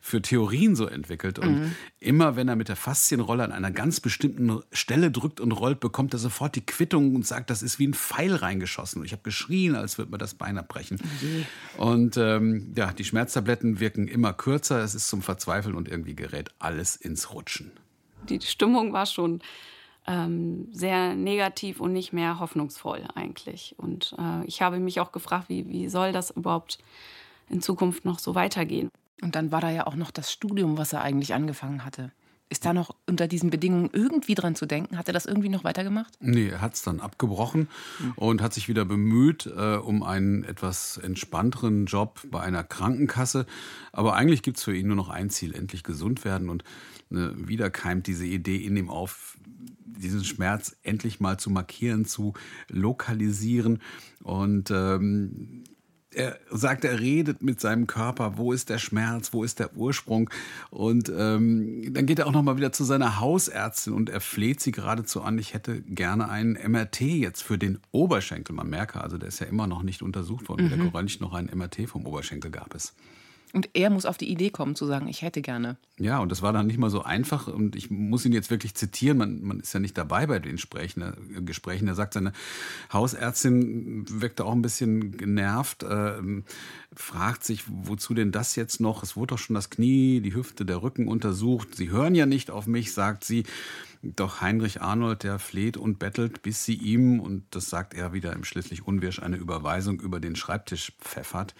für 0.00 0.20
Theorien 0.20 0.76
so 0.76 0.86
entwickelt. 0.86 1.38
Und 1.38 1.74
immer 1.98 2.36
wenn 2.36 2.48
er 2.48 2.56
mit 2.56 2.68
der 2.68 2.76
Faszienrolle 2.76 3.44
an 3.44 3.52
einer 3.52 3.70
ganz 3.70 4.00
bestimmten 4.00 4.60
Stelle 4.72 5.10
drückt 5.10 5.40
und 5.40 5.52
rollt, 5.52 5.80
bekommt 5.80 6.12
er 6.12 6.18
sofort 6.18 6.54
die 6.54 6.64
Quittung 6.64 7.14
und 7.14 7.26
sagt, 7.26 7.48
das 7.50 7.62
ist 7.62 7.78
wie 7.78 7.86
ein 7.86 7.94
Pfeil 7.94 8.34
reingeschossen. 8.34 9.00
Und 9.00 9.06
ich 9.06 9.12
habe 9.12 9.22
geschrien, 9.22 9.74
als 9.74 9.96
würde 9.96 10.10
mir 10.10 10.18
das 10.18 10.34
Bein 10.34 10.58
abbrechen. 10.58 11.00
Und 11.78 12.16
ähm, 12.18 12.72
ja, 12.76 12.92
die 12.92 13.04
Schmerztabletten 13.04 13.80
wirken 13.80 14.06
immer 14.06 14.32
kürzer. 14.32 14.82
Es 14.82 14.94
ist 14.94 15.08
zum 15.08 15.22
Verzweifeln 15.22 15.74
und 15.74 15.88
irgendwie 15.88 16.14
gerät 16.14 16.50
alles 16.58 16.96
ins 16.96 17.32
Rutschen. 17.32 17.72
Die 18.28 18.40
Stimmung 18.40 18.92
war 18.92 19.06
schon 19.06 19.40
ähm, 20.06 20.68
sehr 20.72 21.14
negativ 21.14 21.80
und 21.80 21.92
nicht 21.92 22.12
mehr 22.12 22.38
hoffnungsvoll 22.38 23.04
eigentlich. 23.14 23.74
Und 23.78 24.14
äh, 24.18 24.44
ich 24.46 24.62
habe 24.62 24.78
mich 24.78 25.00
auch 25.00 25.12
gefragt, 25.12 25.48
wie, 25.48 25.68
wie 25.68 25.88
soll 25.88 26.12
das 26.12 26.30
überhaupt 26.30 26.78
in 27.48 27.60
Zukunft 27.60 28.04
noch 28.04 28.18
so 28.18 28.34
weitergehen? 28.34 28.90
Und 29.22 29.34
dann 29.34 29.52
war 29.52 29.60
da 29.60 29.70
ja 29.70 29.86
auch 29.86 29.96
noch 29.96 30.10
das 30.10 30.32
Studium, 30.32 30.78
was 30.78 30.92
er 30.92 31.02
eigentlich 31.02 31.34
angefangen 31.34 31.84
hatte. 31.84 32.12
Ist 32.52 32.64
da 32.64 32.72
noch 32.72 32.96
unter 33.06 33.28
diesen 33.28 33.50
Bedingungen 33.50 33.90
irgendwie 33.92 34.34
dran 34.34 34.56
zu 34.56 34.66
denken? 34.66 34.98
Hat 34.98 35.08
er 35.08 35.12
das 35.12 35.24
irgendwie 35.24 35.48
noch 35.48 35.62
weitergemacht? 35.62 36.14
Nee, 36.18 36.48
er 36.48 36.60
hat 36.60 36.74
es 36.74 36.82
dann 36.82 36.98
abgebrochen 36.98 37.68
und 38.16 38.42
hat 38.42 38.54
sich 38.54 38.68
wieder 38.68 38.84
bemüht 38.84 39.46
äh, 39.46 39.76
um 39.76 40.02
einen 40.02 40.42
etwas 40.42 40.96
entspannteren 40.96 41.86
Job 41.86 42.20
bei 42.28 42.40
einer 42.40 42.64
Krankenkasse. 42.64 43.46
Aber 43.92 44.16
eigentlich 44.16 44.42
gibt 44.42 44.56
es 44.56 44.64
für 44.64 44.74
ihn 44.74 44.88
nur 44.88 44.96
noch 44.96 45.10
ein 45.10 45.30
Ziel, 45.30 45.54
endlich 45.54 45.84
gesund 45.84 46.24
werden. 46.24 46.48
Und 46.48 46.64
äh, 47.12 47.28
wieder 47.36 47.70
keimt 47.70 48.08
diese 48.08 48.26
Idee 48.26 48.56
in 48.56 48.76
ihm 48.76 48.90
auf, 48.90 49.38
diesen 49.98 50.24
Schmerz 50.24 50.76
endlich 50.82 51.20
mal 51.20 51.38
zu 51.38 51.50
markieren, 51.50 52.04
zu 52.04 52.34
lokalisieren. 52.68 53.80
Und 54.22 54.70
ähm, 54.70 55.64
er 56.12 56.38
sagt, 56.50 56.84
er 56.84 56.98
redet 56.98 57.42
mit 57.42 57.60
seinem 57.60 57.86
Körper, 57.86 58.36
wo 58.36 58.52
ist 58.52 58.68
der 58.68 58.78
Schmerz, 58.78 59.32
wo 59.32 59.44
ist 59.44 59.58
der 59.60 59.76
Ursprung. 59.76 60.28
Und 60.70 61.10
ähm, 61.16 61.92
dann 61.92 62.06
geht 62.06 62.18
er 62.18 62.26
auch 62.26 62.32
nochmal 62.32 62.56
wieder 62.56 62.72
zu 62.72 62.84
seiner 62.84 63.20
Hausärztin 63.20 63.92
und 63.92 64.10
er 64.10 64.20
fleht 64.20 64.60
sie 64.60 64.72
geradezu 64.72 65.22
an, 65.22 65.38
ich 65.38 65.54
hätte 65.54 65.82
gerne 65.82 66.28
einen 66.28 66.54
MRT 66.54 67.00
jetzt 67.02 67.42
für 67.42 67.58
den 67.58 67.78
Oberschenkel. 67.92 68.54
Man 68.54 68.68
merke 68.68 69.00
also, 69.00 69.18
der 69.18 69.28
ist 69.28 69.40
ja 69.40 69.46
immer 69.46 69.66
noch 69.66 69.82
nicht 69.82 70.02
untersucht 70.02 70.48
worden. 70.48 70.64
Mhm. 70.64 70.70
Mit 70.70 70.80
der 70.80 70.90
Gerönch 70.90 71.20
noch 71.20 71.32
ein 71.32 71.50
MRT 71.54 71.88
vom 71.88 72.06
Oberschenkel 72.06 72.50
gab 72.50 72.74
es. 72.74 72.94
Und 73.52 73.70
er 73.74 73.90
muss 73.90 74.06
auf 74.06 74.16
die 74.16 74.30
Idee 74.30 74.50
kommen 74.50 74.76
zu 74.76 74.86
sagen, 74.86 75.08
ich 75.08 75.22
hätte 75.22 75.42
gerne. 75.42 75.76
Ja, 75.98 76.20
und 76.20 76.30
das 76.30 76.40
war 76.40 76.52
dann 76.52 76.68
nicht 76.68 76.78
mal 76.78 76.90
so 76.90 77.02
einfach. 77.02 77.48
Und 77.48 77.74
ich 77.74 77.90
muss 77.90 78.24
ihn 78.24 78.32
jetzt 78.32 78.50
wirklich 78.50 78.74
zitieren. 78.74 79.18
Man, 79.18 79.42
man 79.42 79.60
ist 79.60 79.72
ja 79.72 79.80
nicht 79.80 79.98
dabei 79.98 80.26
bei 80.26 80.38
den 80.38 80.52
Gesprächen. 80.52 81.02
Äh, 81.02 81.42
Gesprächen. 81.42 81.88
Er 81.88 81.96
sagt, 81.96 82.14
seine 82.14 82.32
Hausärztin 82.92 84.04
wirkte 84.08 84.44
auch 84.44 84.52
ein 84.52 84.62
bisschen 84.62 85.16
genervt, 85.16 85.82
äh, 85.82 86.12
fragt 86.94 87.44
sich, 87.44 87.64
wozu 87.66 88.14
denn 88.14 88.30
das 88.30 88.54
jetzt 88.54 88.80
noch? 88.80 89.02
Es 89.02 89.16
wurde 89.16 89.34
doch 89.34 89.38
schon 89.38 89.54
das 89.54 89.70
Knie, 89.70 90.20
die 90.20 90.34
Hüfte, 90.34 90.64
der 90.64 90.82
Rücken 90.82 91.08
untersucht. 91.08 91.74
Sie 91.74 91.90
hören 91.90 92.14
ja 92.14 92.26
nicht 92.26 92.50
auf 92.50 92.66
mich, 92.66 92.92
sagt 92.92 93.24
sie. 93.24 93.44
Doch 94.02 94.40
Heinrich 94.40 94.80
Arnold, 94.80 95.24
der 95.24 95.38
fleht 95.38 95.76
und 95.76 95.98
bettelt, 95.98 96.40
bis 96.40 96.64
sie 96.64 96.74
ihm, 96.74 97.20
und 97.20 97.44
das 97.50 97.68
sagt 97.68 97.92
er 97.92 98.14
wieder 98.14 98.32
im 98.32 98.44
schließlich 98.44 98.86
unwirsch, 98.86 99.18
eine 99.18 99.36
Überweisung 99.36 100.00
über 100.00 100.20
den 100.20 100.36
Schreibtisch 100.36 100.92
pfeffert. 101.00 101.54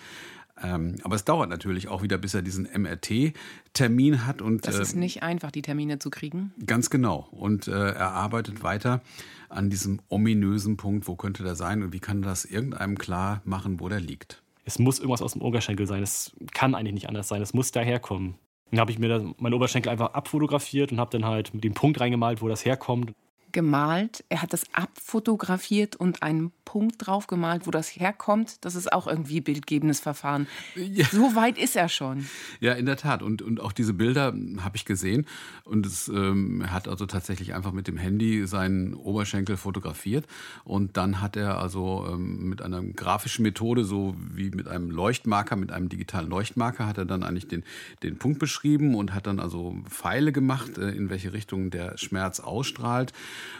Ähm, 0.62 0.96
aber 1.02 1.16
es 1.16 1.24
dauert 1.24 1.48
natürlich 1.48 1.88
auch 1.88 2.02
wieder, 2.02 2.18
bis 2.18 2.34
er 2.34 2.42
diesen 2.42 2.68
MRT-Termin 2.70 4.26
hat. 4.26 4.42
Und, 4.42 4.66
das 4.66 4.78
ist 4.78 4.94
äh, 4.94 4.98
nicht 4.98 5.22
einfach, 5.22 5.50
die 5.50 5.62
Termine 5.62 5.98
zu 5.98 6.10
kriegen. 6.10 6.52
Ganz 6.66 6.90
genau. 6.90 7.28
Und 7.30 7.68
äh, 7.68 7.92
er 7.92 8.12
arbeitet 8.12 8.62
weiter 8.62 9.00
an 9.48 9.70
diesem 9.70 10.00
ominösen 10.08 10.76
Punkt, 10.76 11.08
wo 11.08 11.16
könnte 11.16 11.42
der 11.42 11.56
sein 11.56 11.82
und 11.82 11.92
wie 11.92 12.00
kann 12.00 12.22
das 12.22 12.44
irgendeinem 12.44 12.98
klar 12.98 13.42
machen, 13.44 13.80
wo 13.80 13.88
der 13.88 14.00
liegt. 14.00 14.42
Es 14.64 14.78
muss 14.78 14.98
irgendwas 14.98 15.22
aus 15.22 15.32
dem 15.32 15.42
Oberschenkel 15.42 15.86
sein. 15.86 16.02
Es 16.02 16.32
kann 16.52 16.74
eigentlich 16.74 16.94
nicht 16.94 17.08
anders 17.08 17.28
sein. 17.28 17.42
Es 17.42 17.54
muss 17.54 17.72
daherkommen. 17.72 18.34
Dann 18.70 18.80
habe 18.80 18.92
ich 18.92 18.98
mir 18.98 19.34
meinen 19.38 19.54
Oberschenkel 19.54 19.90
einfach 19.90 20.12
abfotografiert 20.12 20.92
und 20.92 21.00
habe 21.00 21.10
dann 21.10 21.28
halt 21.28 21.52
mit 21.54 21.64
dem 21.64 21.74
Punkt 21.74 21.98
reingemalt, 21.98 22.40
wo 22.40 22.48
das 22.48 22.64
herkommt 22.64 23.14
gemalt. 23.52 24.24
Er 24.28 24.42
hat 24.42 24.52
das 24.52 24.64
abfotografiert 24.72 25.96
und 25.96 26.22
einen 26.22 26.52
Punkt 26.70 27.04
drauf 27.04 27.26
gemalt, 27.26 27.66
wo 27.66 27.72
das 27.72 27.88
herkommt. 27.88 28.64
Das 28.64 28.76
ist 28.76 28.92
auch 28.92 29.08
irgendwie 29.08 29.40
bildgebendes 29.40 29.98
Verfahren. 29.98 30.46
Ja. 30.76 31.04
So 31.10 31.34
weit 31.34 31.58
ist 31.58 31.74
er 31.74 31.88
schon. 31.88 32.26
Ja, 32.60 32.74
in 32.74 32.86
der 32.86 32.96
Tat. 32.96 33.22
Und, 33.22 33.42
und 33.42 33.60
auch 33.60 33.72
diese 33.72 33.92
Bilder 33.92 34.32
habe 34.60 34.76
ich 34.76 34.84
gesehen. 34.84 35.26
Und 35.64 35.84
es 35.84 36.06
ähm, 36.08 36.70
hat 36.70 36.86
also 36.86 37.06
tatsächlich 37.06 37.54
einfach 37.54 37.72
mit 37.72 37.88
dem 37.88 37.96
Handy 37.96 38.46
seinen 38.46 38.94
Oberschenkel 38.94 39.56
fotografiert. 39.56 40.26
Und 40.62 40.96
dann 40.96 41.20
hat 41.20 41.36
er 41.36 41.58
also 41.58 42.06
ähm, 42.08 42.48
mit 42.48 42.62
einer 42.62 42.82
grafischen 42.82 43.42
Methode, 43.42 43.84
so 43.84 44.14
wie 44.32 44.50
mit 44.50 44.68
einem 44.68 44.90
Leuchtmarker, 44.90 45.56
mit 45.56 45.72
einem 45.72 45.88
digitalen 45.88 46.30
Leuchtmarker, 46.30 46.86
hat 46.86 46.98
er 46.98 47.04
dann 47.04 47.24
eigentlich 47.24 47.48
den, 47.48 47.64
den 48.04 48.16
Punkt 48.16 48.38
beschrieben 48.38 48.94
und 48.94 49.12
hat 49.12 49.26
dann 49.26 49.40
also 49.40 49.74
Pfeile 49.88 50.30
gemacht, 50.30 50.78
äh, 50.78 50.90
in 50.90 51.10
welche 51.10 51.32
Richtung 51.32 51.70
der 51.70 51.98
Schmerz 51.98 52.38
ausstrahlt. 52.38 53.12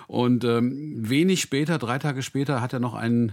Und 0.07 0.45
ähm, 0.45 1.09
wenig 1.09 1.41
später, 1.41 1.79
drei 1.79 1.99
Tage 1.99 2.23
später, 2.23 2.61
hat 2.61 2.73
er 2.73 2.81
noch 2.81 2.95
einen 2.95 3.33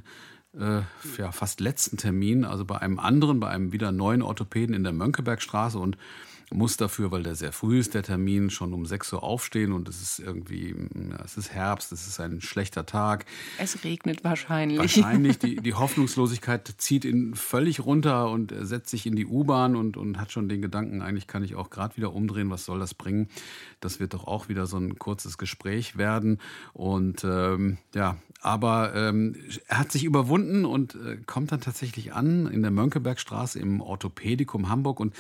äh, 0.58 0.82
ja, 1.18 1.32
fast 1.32 1.60
letzten 1.60 1.98
Termin, 1.98 2.46
also 2.46 2.66
bei 2.66 2.78
einem 2.78 3.00
anderen, 3.00 3.40
bei 3.40 3.50
einem 3.50 3.72
wieder 3.72 3.92
neuen 3.92 4.22
Orthopäden 4.22 4.76
in 4.76 4.84
der 4.84 4.94
Mönckebergstraße. 4.94 5.80
Und 5.80 5.98
muss 6.50 6.78
dafür, 6.78 7.12
weil 7.12 7.24
der 7.24 7.36
sehr 7.36 7.52
früh 7.52 7.80
ist, 7.80 7.94
der 7.94 8.04
Termin, 8.04 8.50
schon 8.50 8.74
um 8.74 8.86
6 8.86 9.14
Uhr 9.14 9.24
aufstehen 9.24 9.74
und 9.74 9.90
es 9.90 10.02
ist 10.02 10.20
irgendwie, 10.20 10.76
ja, 11.10 11.24
es 11.24 11.36
ist 11.36 11.52
Herbst, 11.52 11.92
es 11.92 12.08
ist 12.08 12.20
ein 12.22 12.40
schlechter 12.40 12.86
Tag. 12.86 13.26
Es 13.58 13.84
regnet 13.84 14.24
wahrscheinlich. 14.24 14.80
Wahrscheinlich. 14.80 15.40
Die, 15.48 15.58
die 15.58 15.74
Hoffnungslosigkeit 15.74 16.76
zieht 16.78 17.06
ihn 17.06 17.36
völlig 17.36 17.82
runter 17.82 18.30
und 18.30 18.52
er 18.52 18.66
setzt 18.66 18.90
sich 18.90 19.06
in 19.06 19.16
die 19.16 19.26
U-Bahn 19.26 19.76
und, 19.76 19.98
und 19.98 20.20
hat 20.20 20.32
schon 20.32 20.50
den 20.50 20.62
Gedanken, 20.62 21.02
eigentlich 21.02 21.28
kann 21.28 21.44
ich 21.44 21.56
auch 21.56 21.70
gerade 21.70 21.96
wieder 21.98 22.14
umdrehen, 22.14 22.50
was 22.50 22.66
soll 22.66 22.80
das 22.80 22.94
bringen? 22.94 23.30
Das 23.80 24.00
wird 24.00 24.14
doch 24.14 24.26
auch 24.26 24.50
wieder 24.50 24.66
so 24.66 24.78
ein 24.78 24.98
kurzes 24.98 25.38
Gespräch 25.38 25.98
werden. 25.98 26.40
Und 26.74 27.24
ähm, 27.24 27.78
ja, 27.94 28.18
aber 28.42 28.94
ähm, 28.96 29.36
er 29.68 29.80
hat 29.80 29.92
sich 29.92 30.04
überwunden 30.04 30.66
und 30.66 30.96
äh, 30.96 31.18
kommt 31.26 31.52
dann 31.52 31.62
tatsächlich 31.62 32.14
an 32.14 32.48
in 32.48 32.62
der 32.62 32.72
Mönckebergstraße 32.72 33.60
im 33.60 33.82
Orthopädikum 33.82 34.70
Hamburg 34.70 35.00
und 35.00 35.14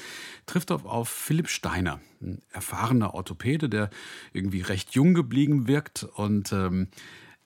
trifft 0.46 0.72
auf, 0.72 0.86
auf 0.86 1.17
Philipp 1.18 1.50
Steiner, 1.50 2.00
ein 2.22 2.42
erfahrener 2.52 3.14
Orthopäde, 3.14 3.68
der 3.68 3.90
irgendwie 4.32 4.62
recht 4.62 4.92
jung 4.92 5.14
geblieben 5.14 5.68
wirkt. 5.68 6.04
Und 6.04 6.54
ähm, 6.54 6.88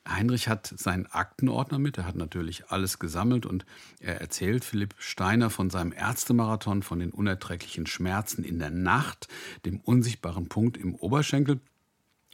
Heinrich 0.08 0.48
hat 0.48 0.72
seinen 0.78 1.08
Aktenordner 1.08 1.80
mit, 1.80 1.98
er 1.98 2.06
hat 2.06 2.16
natürlich 2.16 2.70
alles 2.70 3.00
gesammelt 3.00 3.46
und 3.46 3.66
er 4.00 4.22
erzählt 4.22 4.66
Philipp 4.66 4.94
Steiner 5.00 5.50
von 5.50 5.70
seinem 5.70 5.94
Ärztemarathon, 5.94 6.84
von 6.84 7.00
den 7.00 7.12
unerträglichen 7.12 7.88
Schmerzen 7.88 8.44
in 8.44 8.60
der 8.60 8.70
Nacht, 8.72 9.28
dem 9.66 9.80
unsichtbaren 9.80 10.48
Punkt 10.48 10.78
im 10.78 10.94
Oberschenkel. 10.94 11.60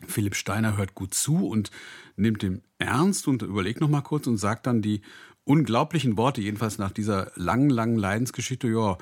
Philipp 0.06 0.36
Steiner 0.36 0.76
hört 0.76 0.96
gut 0.96 1.14
zu 1.14 1.48
und 1.48 1.72
nimmt 2.18 2.42
dem 2.42 2.62
ernst 2.78 3.28
und 3.28 3.42
überlegt 3.42 3.80
noch 3.80 3.90
mal 3.90 4.02
kurz 4.02 4.28
und 4.28 4.38
sagt 4.38 4.68
dann 4.68 4.82
die 4.82 5.02
unglaublichen 5.44 6.18
Worte, 6.18 6.42
jedenfalls 6.42 6.78
nach 6.78 6.92
dieser 6.92 7.32
langen, 7.36 7.70
langen 7.70 7.98
Leidensgeschichte, 7.98 8.68
ja, 8.68 8.98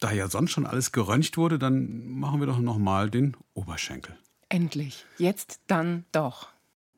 da 0.00 0.12
ja 0.12 0.28
sonst 0.28 0.50
schon 0.50 0.66
alles 0.66 0.92
geröntgt 0.92 1.36
wurde, 1.36 1.58
dann 1.58 2.08
machen 2.08 2.40
wir 2.40 2.46
doch 2.46 2.58
noch 2.58 2.78
mal 2.78 3.10
den 3.10 3.36
Oberschenkel. 3.54 4.16
Endlich. 4.48 5.04
Jetzt 5.18 5.60
dann 5.68 6.04
doch. 6.12 6.48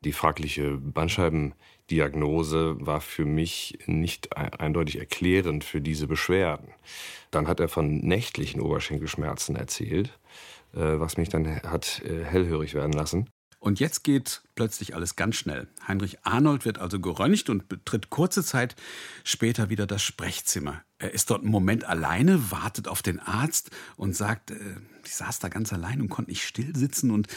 Die 0.03 0.11
fragliche 0.11 0.77
Bandscheibendiagnose 0.77 2.75
war 2.79 2.99
für 2.99 3.25
mich 3.25 3.79
nicht 3.85 4.35
eindeutig 4.35 4.99
erklärend 4.99 5.63
für 5.63 5.79
diese 5.79 6.07
Beschwerden. 6.07 6.69
Dann 7.31 7.47
hat 7.47 7.59
er 7.59 7.69
von 7.69 7.99
nächtlichen 7.99 8.59
Oberschenkelschmerzen 8.59 9.55
erzählt, 9.55 10.19
äh, 10.73 10.99
was 10.99 11.17
mich 11.17 11.29
dann 11.29 11.61
hat 11.63 12.01
äh, 12.05 12.23
hellhörig 12.23 12.73
werden 12.73 12.91
lassen. 12.91 13.29
Und 13.63 13.79
jetzt 13.79 14.03
geht 14.03 14.41
plötzlich 14.55 14.93
alles 14.93 15.15
ganz 15.15 15.37
schnell. 15.37 15.69
Heinrich 15.87 16.25
Arnold 16.25 16.65
wird 16.65 16.79
also 16.79 16.99
geröntgt 16.99 17.49
und 17.49 17.69
betritt 17.69 18.09
kurze 18.09 18.43
Zeit 18.43 18.75
später 19.23 19.69
wieder 19.69 19.87
das 19.87 20.03
Sprechzimmer. 20.03 20.81
Er 20.99 21.13
ist 21.13 21.29
dort 21.29 21.43
einen 21.43 21.51
Moment 21.51 21.85
alleine, 21.85 22.51
wartet 22.51 22.89
auf 22.89 23.01
den 23.01 23.21
Arzt 23.21 23.71
und 23.95 24.17
sagt, 24.17 24.51
äh, 24.51 24.75
ich 25.05 25.15
saß 25.15 25.39
da 25.39 25.47
ganz 25.47 25.71
allein 25.71 26.01
und 26.01 26.09
konnte 26.09 26.31
nicht 26.31 26.43
still 26.43 26.75
sitzen 26.75 27.09
und 27.09 27.27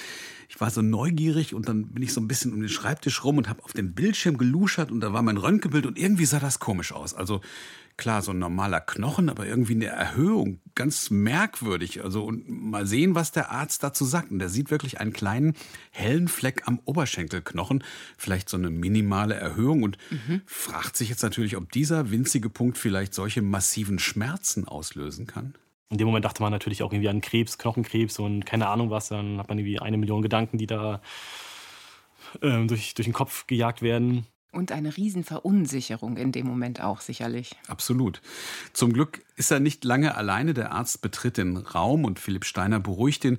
ich 0.48 0.60
war 0.60 0.72
so 0.72 0.82
neugierig 0.82 1.54
und 1.54 1.68
dann 1.68 1.90
bin 1.94 2.02
ich 2.02 2.12
so 2.12 2.20
ein 2.20 2.26
bisschen 2.26 2.52
um 2.52 2.58
den 2.58 2.70
Schreibtisch 2.70 3.22
rum 3.22 3.38
und 3.38 3.48
habe 3.48 3.62
auf 3.62 3.72
den 3.72 3.94
Bildschirm 3.94 4.36
geluschert 4.36 4.90
und 4.90 5.02
da 5.02 5.12
war 5.12 5.22
mein 5.22 5.36
Röntgenbild 5.36 5.86
und 5.86 5.96
irgendwie 5.96 6.26
sah 6.26 6.40
das 6.40 6.58
komisch 6.58 6.90
aus. 6.90 7.14
Also 7.14 7.40
klar, 7.96 8.22
so 8.22 8.32
ein 8.32 8.38
normaler 8.38 8.80
Knochen, 8.80 9.28
aber 9.28 9.46
irgendwie 9.46 9.74
eine 9.74 9.86
Erhöhung, 9.86 10.60
ganz 10.74 11.10
merkwürdig. 11.10 12.02
Also 12.04 12.24
und 12.24 12.48
mal 12.48 12.86
sehen, 12.86 13.14
was 13.14 13.32
der 13.32 13.50
Arzt 13.50 13.82
dazu 13.82 14.04
sagt. 14.04 14.30
Und 14.30 14.38
der 14.38 14.48
sieht 14.48 14.70
wirklich 14.70 15.00
einen 15.00 15.12
kleinen 15.12 15.54
hellen 15.90 16.28
Fleck 16.28 16.62
am 16.66 16.80
Oberschenkelknochen, 16.84 17.82
vielleicht 18.16 18.48
so 18.48 18.56
eine 18.56 18.70
minimale 18.70 19.34
Erhöhung 19.34 19.82
und 19.82 19.98
mhm. 20.10 20.42
fragt 20.46 20.96
sich 20.96 21.08
jetzt 21.08 21.22
natürlich, 21.22 21.56
ob 21.56 21.72
dieser 21.72 22.10
winzige 22.10 22.50
Punkt 22.50 22.78
vielleicht 22.78 23.14
solche 23.14 23.42
massiven 23.42 23.98
Schmerzen 23.98 24.66
auslösen 24.68 25.26
kann. 25.26 25.54
In 25.88 25.98
dem 25.98 26.06
Moment 26.06 26.24
dachte 26.24 26.42
man 26.42 26.52
natürlich 26.52 26.82
auch 26.82 26.92
irgendwie 26.92 27.08
an 27.08 27.20
Krebs, 27.20 27.58
Knochenkrebs 27.58 28.18
und 28.18 28.44
keine 28.44 28.68
Ahnung 28.68 28.90
was. 28.90 29.08
Dann 29.08 29.38
hat 29.38 29.48
man 29.48 29.58
irgendwie 29.58 29.78
eine 29.78 29.96
Million 29.96 30.20
Gedanken, 30.20 30.58
die 30.58 30.66
da 30.66 31.00
äh, 32.40 32.66
durch, 32.66 32.94
durch 32.94 33.06
den 33.06 33.12
Kopf 33.12 33.46
gejagt 33.46 33.82
werden. 33.82 34.26
Und 34.52 34.72
eine 34.72 34.96
Riesenverunsicherung 34.96 36.16
in 36.16 36.32
dem 36.32 36.46
Moment 36.46 36.80
auch 36.80 37.00
sicherlich. 37.00 37.56
Absolut. 37.66 38.22
Zum 38.72 38.92
Glück 38.92 39.22
ist 39.36 39.50
er 39.50 39.60
nicht 39.60 39.84
lange 39.84 40.14
alleine. 40.16 40.54
Der 40.54 40.72
Arzt 40.72 41.02
betritt 41.02 41.36
den 41.36 41.56
Raum 41.56 42.04
und 42.04 42.18
Philipp 42.18 42.44
Steiner 42.44 42.80
beruhigt 42.80 43.24
ihn. 43.24 43.38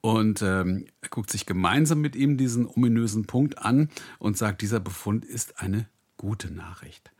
Und 0.00 0.42
ähm, 0.42 0.86
er 1.00 1.10
guckt 1.10 1.30
sich 1.30 1.46
gemeinsam 1.46 2.00
mit 2.00 2.16
ihm 2.16 2.36
diesen 2.36 2.66
ominösen 2.66 3.26
Punkt 3.26 3.58
an 3.58 3.88
und 4.18 4.36
sagt, 4.36 4.60
dieser 4.62 4.80
Befund 4.80 5.24
ist 5.24 5.60
eine 5.60 5.86
gute 6.16 6.52
Nachricht. 6.52 7.12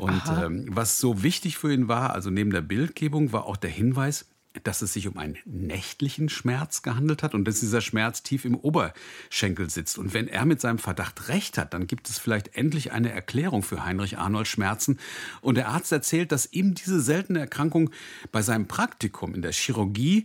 Und 0.00 0.22
ähm, 0.28 0.66
was 0.68 0.98
so 0.98 1.22
wichtig 1.22 1.56
für 1.56 1.72
ihn 1.72 1.88
war, 1.88 2.12
also 2.12 2.30
neben 2.30 2.50
der 2.50 2.60
Bildgebung, 2.60 3.32
war 3.32 3.46
auch 3.46 3.56
der 3.56 3.70
Hinweis, 3.70 4.26
dass 4.64 4.82
es 4.82 4.92
sich 4.92 5.08
um 5.08 5.16
einen 5.18 5.36
nächtlichen 5.44 6.28
Schmerz 6.28 6.82
gehandelt 6.82 7.22
hat 7.22 7.34
und 7.34 7.46
dass 7.46 7.60
dieser 7.60 7.80
Schmerz 7.80 8.22
tief 8.22 8.44
im 8.44 8.56
Oberschenkel 8.56 9.70
sitzt. 9.70 9.98
Und 9.98 10.14
wenn 10.14 10.28
er 10.28 10.44
mit 10.44 10.60
seinem 10.60 10.78
Verdacht 10.78 11.28
recht 11.28 11.58
hat, 11.58 11.74
dann 11.74 11.86
gibt 11.86 12.08
es 12.08 12.18
vielleicht 12.18 12.56
endlich 12.56 12.92
eine 12.92 13.12
Erklärung 13.12 13.62
für 13.62 13.84
Heinrich 13.84 14.18
Arnold 14.18 14.48
Schmerzen. 14.48 14.98
Und 15.40 15.56
der 15.56 15.68
Arzt 15.68 15.92
erzählt, 15.92 16.32
dass 16.32 16.52
ihm 16.52 16.74
diese 16.74 17.00
seltene 17.00 17.40
Erkrankung 17.40 17.90
bei 18.32 18.42
seinem 18.42 18.66
Praktikum 18.66 19.34
in 19.34 19.42
der 19.42 19.52
Chirurgie 19.52 20.24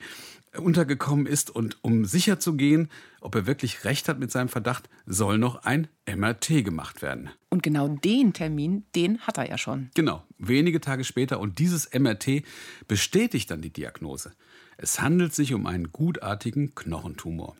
untergekommen 0.58 1.26
ist 1.26 1.50
und 1.50 1.78
um 1.82 2.06
sicher 2.06 2.40
zu 2.40 2.56
gehen, 2.56 2.90
ob 3.22 3.36
er 3.36 3.46
wirklich 3.46 3.86
recht 3.86 4.10
hat 4.10 4.20
mit 4.20 4.32
seinem 4.32 4.50
Verdacht, 4.50 4.90
soll 5.06 5.38
noch 5.38 5.64
ein 5.64 5.88
MRT 6.06 6.66
gemacht 6.66 7.02
werden. 7.02 7.30
Und 7.50 7.64
genau 7.64 7.88
den 7.88 8.34
Termin, 8.34 8.84
den 8.96 9.20
hat 9.20 9.38
er 9.38 9.50
ja 9.50 9.58
schon. 9.58 9.90
Genau, 9.94 10.24
wenige 10.38 10.82
Tage 10.82 11.04
später 11.04 11.40
und 11.40 11.60
dieses 11.60 11.90
MRT 11.94 12.44
bestätigt 12.88 13.50
dann 13.52 13.62
die 13.62 13.72
Diagnose. 13.72 14.34
Es 14.78 15.02
handelt 15.02 15.34
sich 15.34 15.54
um 15.54 15.68
einen 15.68 15.92
gutartigen 15.92 16.76
Knochentumor. 16.76 17.56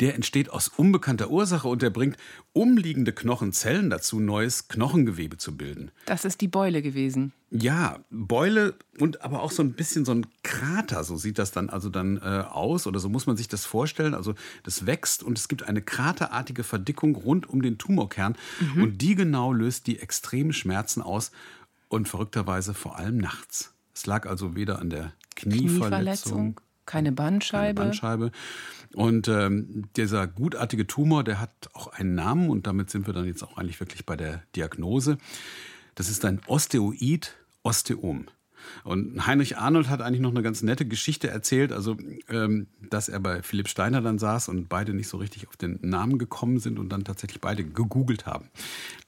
Der 0.00 0.14
entsteht 0.14 0.50
aus 0.50 0.68
unbekannter 0.68 1.30
Ursache 1.30 1.68
und 1.68 1.82
der 1.82 1.90
bringt 1.90 2.16
umliegende 2.52 3.12
Knochenzellen 3.12 3.90
dazu, 3.90 4.20
neues 4.20 4.68
Knochengewebe 4.68 5.36
zu 5.36 5.56
bilden. 5.56 5.90
Das 6.06 6.24
ist 6.24 6.40
die 6.40 6.48
Beule 6.48 6.82
gewesen. 6.82 7.32
Ja, 7.50 7.98
Beule 8.10 8.74
und 8.98 9.22
aber 9.22 9.42
auch 9.42 9.50
so 9.50 9.62
ein 9.62 9.72
bisschen 9.72 10.04
so 10.04 10.12
ein 10.12 10.26
Krater, 10.44 11.02
so 11.02 11.16
sieht 11.16 11.38
das 11.38 11.50
dann 11.50 11.68
also 11.68 11.88
dann 11.88 12.18
äh, 12.18 12.44
aus 12.48 12.86
oder 12.86 13.00
so 13.00 13.08
muss 13.08 13.26
man 13.26 13.36
sich 13.36 13.48
das 13.48 13.64
vorstellen. 13.64 14.14
Also 14.14 14.34
das 14.62 14.86
wächst 14.86 15.22
und 15.24 15.36
es 15.36 15.48
gibt 15.48 15.64
eine 15.64 15.82
kraterartige 15.82 16.62
Verdickung 16.62 17.16
rund 17.16 17.48
um 17.48 17.60
den 17.60 17.76
Tumorkern 17.76 18.36
mhm. 18.60 18.82
und 18.82 18.98
die 19.02 19.16
genau 19.16 19.52
löst 19.52 19.88
die 19.88 19.98
extremen 19.98 20.52
Schmerzen 20.52 21.02
aus 21.02 21.32
und 21.88 22.08
verrückterweise 22.08 22.72
vor 22.72 22.96
allem 22.96 23.16
nachts. 23.16 23.74
Es 23.92 24.06
lag 24.06 24.26
also 24.26 24.54
weder 24.54 24.78
an 24.78 24.90
der 24.90 25.12
Knieverletzung, 25.34 25.80
Knieverletzung 25.80 26.60
keine 26.90 27.12
Bandscheibe. 27.12 27.74
Keine 27.74 27.74
Bandscheibe. 27.74 28.32
Und 28.94 29.28
ähm, 29.28 29.84
dieser 29.96 30.26
gutartige 30.26 30.86
Tumor, 30.86 31.22
der 31.22 31.40
hat 31.40 31.70
auch 31.74 31.88
einen 31.88 32.14
Namen 32.14 32.50
und 32.50 32.66
damit 32.66 32.90
sind 32.90 33.06
wir 33.06 33.14
dann 33.14 33.26
jetzt 33.26 33.42
auch 33.42 33.56
eigentlich 33.56 33.78
wirklich 33.78 34.04
bei 34.04 34.16
der 34.16 34.42
Diagnose. 34.56 35.18
Das 35.94 36.08
ist 36.08 36.24
ein 36.24 36.40
Osteoid-Osteom. 36.46 38.26
Und 38.84 39.26
Heinrich 39.26 39.58
Arnold 39.58 39.88
hat 39.88 40.00
eigentlich 40.02 40.20
noch 40.20 40.30
eine 40.30 40.42
ganz 40.42 40.62
nette 40.62 40.84
Geschichte 40.86 41.28
erzählt, 41.28 41.72
also 41.72 41.96
ähm, 42.28 42.66
dass 42.88 43.08
er 43.08 43.20
bei 43.20 43.42
Philipp 43.42 43.68
Steiner 43.68 44.00
dann 44.00 44.18
saß 44.18 44.48
und 44.48 44.68
beide 44.68 44.94
nicht 44.94 45.08
so 45.08 45.16
richtig 45.16 45.48
auf 45.48 45.56
den 45.56 45.78
Namen 45.82 46.18
gekommen 46.18 46.58
sind 46.58 46.78
und 46.78 46.90
dann 46.90 47.04
tatsächlich 47.04 47.40
beide 47.40 47.64
gegoogelt 47.64 48.26
haben. 48.26 48.48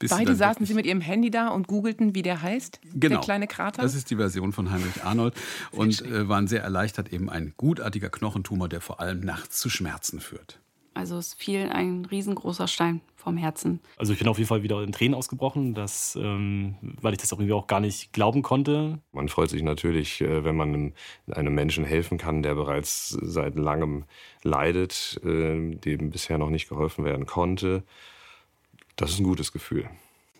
beide 0.09 0.35
saßen 0.35 0.67
sie 0.67 0.75
mit 0.75 0.87
ihrem 0.87 1.01
Handy 1.01 1.31
da 1.31 1.49
und 1.49 1.67
googelten, 1.67 2.15
wie 2.15 2.23
der 2.23 2.43
heißt, 2.43 2.81
genau, 2.95 3.17
der 3.17 3.25
kleine 3.25 3.47
Krater? 3.47 3.83
Das 3.83 3.95
ist 3.95 4.11
die 4.11 4.17
Version 4.17 4.53
von 4.53 4.71
Heinrich 4.71 5.05
Arnold 5.05 5.35
und 5.71 6.03
äh, 6.03 6.29
waren 6.29 6.47
sehr 6.47 6.63
erleichtert, 6.63 7.13
eben 7.13 7.29
ein 7.31 7.55
gutartiger 7.57 8.11
Knochentumor, 8.11 8.69
der 8.69 8.81
vor 8.81 9.01
allem 9.01 9.21
nachts 9.21 9.59
zu 9.59 9.71
Schmerzen 9.71 10.21
führt. 10.21 10.62
Also 10.95 11.17
es 11.17 11.35
fiel 11.35 11.71
ein 11.71 12.05
riesengroßer 12.05 12.69
Stein 12.69 13.01
vom 13.17 13.37
Herzen. 13.37 13.81
Also 13.97 14.13
ich 14.13 14.19
bin 14.19 14.29
auf 14.29 14.39
jeden 14.39 14.49
Fall 14.49 14.63
wieder 14.63 14.83
in 14.83 14.93
Tränen 14.93 15.15
ausgebrochen, 15.15 15.75
das, 15.75 16.17
ähm, 16.21 16.77
weil 17.01 17.15
ich 17.15 17.21
das 17.21 17.33
auch 17.33 17.39
irgendwie 17.39 17.55
auch 17.55 17.67
gar 17.67 17.81
nicht 17.81 18.13
glauben 18.13 18.43
konnte. 18.43 18.99
Man 19.13 19.29
freut 19.29 19.51
sich 19.51 19.63
natürlich, 19.63 20.21
äh, 20.21 20.45
wenn 20.45 20.57
man 20.57 20.69
einem, 20.69 20.93
einem, 21.31 21.55
Menschen 21.55 21.85
helfen 21.85 22.19
kann, 22.19 22.43
der 22.43 22.55
bereits 22.55 23.09
seit 23.09 23.57
langem 23.57 24.05
leidet, 24.43 25.21
äh, 25.25 25.75
dem 25.77 26.11
bisher 26.11 26.39
noch 26.39 26.51
nicht 26.51 26.69
geholfen 26.69 27.05
werden 27.05 27.27
konnte. 27.27 27.85
Das 28.97 29.11
ist 29.11 29.21
ein 29.21 29.25
gutes 29.25 29.53
Gefühl. 29.53 29.89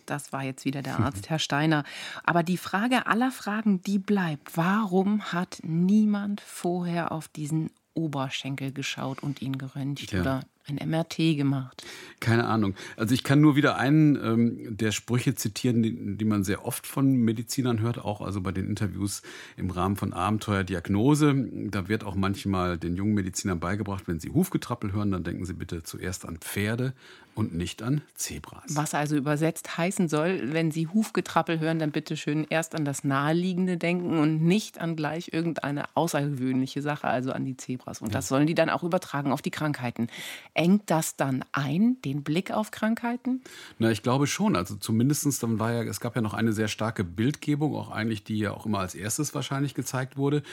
Das 0.05 0.33
war 0.33 0.43
jetzt 0.43 0.65
wieder 0.65 0.81
der 0.81 0.99
Arzt, 0.99 1.29
Herr 1.29 1.39
Steiner. 1.39 1.83
Aber 2.23 2.43
die 2.43 2.57
Frage 2.57 3.07
aller 3.07 3.31
Fragen, 3.31 3.81
die 3.81 3.99
bleibt. 3.99 4.55
Warum 4.57 5.23
hat 5.31 5.59
niemand 5.63 6.41
vorher 6.41 7.11
auf 7.11 7.27
diesen 7.27 7.71
Oberschenkel 7.93 8.71
geschaut 8.71 9.21
und 9.21 9.41
ihn 9.41 9.57
geröntgt 9.57 10.11
ja. 10.11 10.21
oder 10.21 10.41
ein 10.67 10.89
MRT 10.89 11.37
gemacht? 11.37 11.83
Keine 12.19 12.45
Ahnung. 12.45 12.75
Also 12.95 13.13
ich 13.13 13.23
kann 13.23 13.41
nur 13.41 13.55
wieder 13.55 13.77
einen 13.77 14.15
ähm, 14.15 14.77
der 14.77 14.91
Sprüche 14.91 15.35
zitieren, 15.35 15.83
die, 15.83 16.17
die, 16.17 16.25
man 16.25 16.43
sehr 16.43 16.65
oft 16.65 16.87
von 16.87 17.13
Medizinern 17.15 17.81
hört, 17.81 17.97
auch 17.97 18.21
also 18.21 18.41
bei 18.41 18.51
den 18.51 18.67
Interviews 18.67 19.21
im 19.57 19.69
Rahmen 19.69 19.95
von 19.95 20.13
Abenteuerdiagnose. 20.13 21.49
Da 21.69 21.89
wird 21.89 22.03
auch 22.03 22.15
manchmal 22.15 22.77
den 22.77 22.95
jungen 22.95 23.13
Medizinern 23.13 23.59
beigebracht, 23.59 24.07
wenn 24.07 24.19
sie 24.19 24.31
Hufgetrappel 24.31 24.93
hören, 24.93 25.11
dann 25.11 25.23
denken 25.23 25.45
sie 25.45 25.53
bitte 25.53 25.83
zuerst 25.83 26.25
an 26.25 26.37
Pferde, 26.37 26.93
und 27.35 27.55
nicht 27.55 27.81
an 27.81 28.01
Zebras. 28.15 28.63
Was 28.75 28.93
also 28.93 29.15
übersetzt 29.15 29.77
heißen 29.77 30.07
soll, 30.07 30.53
wenn 30.53 30.71
Sie 30.71 30.87
Hufgetrappel 30.87 31.59
hören, 31.59 31.79
dann 31.79 31.91
bitte 31.91 32.15
schön 32.15 32.45
erst 32.49 32.75
an 32.75 32.85
das 32.85 33.03
Naheliegende 33.03 33.77
denken 33.77 34.19
und 34.19 34.43
nicht 34.43 34.79
an 34.79 34.95
gleich 34.95 35.33
irgendeine 35.33 35.85
außergewöhnliche 35.95 36.81
Sache, 36.81 37.07
also 37.07 37.31
an 37.31 37.45
die 37.45 37.57
Zebras. 37.57 38.01
Und 38.01 38.09
ja. 38.09 38.13
das 38.13 38.27
sollen 38.27 38.47
die 38.47 38.55
dann 38.55 38.69
auch 38.69 38.83
übertragen 38.83 39.31
auf 39.31 39.41
die 39.41 39.51
Krankheiten. 39.51 40.07
Engt 40.55 40.91
das 40.91 41.15
dann 41.15 41.43
ein, 41.51 41.97
den 42.03 42.21
Blick 42.21 42.51
auf 42.51 42.69
Krankheiten? 42.69 43.41
Na, 43.79 43.89
ich 43.89 44.03
glaube 44.03 44.27
schon. 44.27 44.55
Also 44.55 44.75
zumindest 44.75 45.41
dann 45.41 45.57
war 45.57 45.73
ja, 45.73 45.83
es 45.83 45.99
gab 45.99 46.15
ja 46.15 46.21
noch 46.21 46.35
eine 46.35 46.53
sehr 46.53 46.67
starke 46.67 47.03
Bildgebung, 47.03 47.75
auch 47.75 47.89
eigentlich, 47.89 48.23
die 48.23 48.37
ja 48.37 48.51
auch 48.51 48.67
immer 48.67 48.79
als 48.79 48.93
erstes 48.93 49.33
wahrscheinlich 49.33 49.73
gezeigt 49.73 50.15
wurde. 50.15 50.43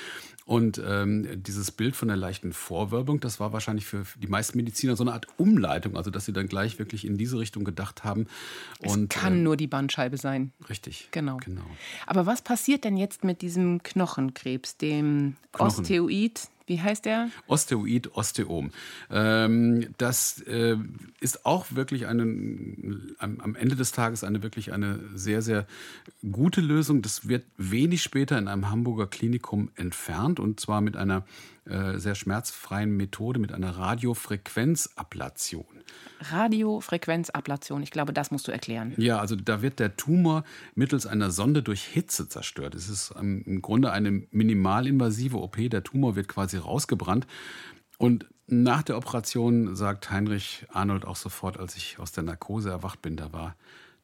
Und 0.47 0.83
ähm, 0.85 1.43
dieses 1.43 1.71
Bild 1.71 1.97
von 1.97 2.09
der 2.09 2.17
leichten 2.17 2.53
Vorwölbung, 2.53 3.21
das 3.21 3.41
war 3.41 3.53
wahrscheinlich 3.53 3.85
für 3.85 4.05
die 4.17 4.27
meisten 4.27 4.57
Mediziner 4.57 4.97
so 4.97 5.05
eine 5.05 5.13
Art 5.13 5.27
Umleitung, 5.37 5.97
also 5.97 6.11
dass 6.11 6.25
sie 6.25 6.33
dann 6.33 6.49
gleich 6.49 6.79
wirklich 6.79 7.05
in 7.05 7.19
diese 7.19 7.39
Richtung 7.39 7.65
gedacht 7.65 8.03
haben. 8.03 8.27
Es 8.81 8.93
Und, 8.93 9.11
kann 9.11 9.35
äh, 9.35 9.43
nur 9.43 9.57
die 9.57 9.67
Bandscheibe 9.67 10.17
sein. 10.17 10.53
Richtig. 10.69 11.09
Genau. 11.11 11.37
genau. 11.37 11.67
Aber 12.07 12.25
was 12.25 12.41
passiert 12.41 12.85
denn 12.85 12.97
jetzt 12.97 13.23
mit 13.23 13.43
diesem 13.43 13.83
Knochenkrebs, 13.83 14.79
dem 14.79 15.37
Knochen. 15.53 15.81
Osteoid? 15.81 16.49
Wie 16.71 16.81
heißt 16.81 17.05
der? 17.05 17.31
Osteoid, 17.49 18.15
Osteom. 18.15 18.71
Ähm, 19.11 19.89
das 19.99 20.41
äh, 20.43 20.77
ist 21.19 21.45
auch 21.45 21.67
wirklich 21.71 22.07
eine, 22.07 22.23
am, 23.19 23.41
am, 23.41 23.57
Ende 23.57 23.75
des 23.75 23.91
Tages 23.91 24.23
eine 24.23 24.45
wirklich 24.45 24.73
eine 24.73 25.01
sehr, 25.13 25.43
sehr 25.43 25.67
gute 26.31 26.61
Lösung. 26.61 27.03
Das 27.03 27.27
wird 27.27 27.43
wenig 27.57 28.05
später 28.05 28.39
in 28.39 28.47
einem 28.47 28.71
Hamburger 28.71 29.09
Klinikum 29.09 29.73
entfernt 29.75 30.39
und 30.39 30.61
zwar 30.61 30.81
mit 30.81 30.97
einer 30.97 31.25
äh, 31.71 31.99
sehr 31.99 32.15
schmerzfreien 32.15 32.97
Methode, 32.97 33.41
mit 33.41 33.53
einer 33.53 33.77
Radiofrequenzablation. 33.77 35.67
Radiofrequenzablation, 36.21 37.83
ich 37.83 37.91
glaube, 37.91 38.13
das 38.13 38.31
musst 38.31 38.47
du 38.49 38.53
erklären. 38.53 38.93
Ja, 38.97 39.19
also 39.19 39.37
da 39.37 39.63
wird 39.63 39.79
der 39.79 39.97
Tumor 39.97 40.45
mittels 40.75 41.07
einer 41.07 41.31
Sonde 41.31 41.63
durch 41.63 41.83
Hitze 41.85 42.29
zerstört. 42.29 42.75
Es 42.75 42.89
ist 42.89 43.13
im 43.19 43.63
Grunde 43.63 43.93
eine 43.93 44.11
minimalinvasive 44.31 45.39
OP. 45.39 45.57
Der 45.57 45.83
Tumor 45.83 46.17
wird 46.17 46.29
quasi 46.29 46.57
rausgebrannt. 46.59 47.27
Und 47.99 48.27
nach 48.47 48.83
der 48.83 48.97
Operation 48.97 49.77
sagt 49.77 50.11
Heinrich 50.11 50.67
Arnold 50.71 51.05
auch 51.05 51.17
sofort, 51.17 51.59
als 51.59 51.77
ich 51.77 51.99
aus 51.99 52.13
der 52.13 52.25
Narkose 52.25 52.71
erwacht 52.71 53.01
bin, 53.01 53.17
da 53.17 53.33
war 53.33 53.55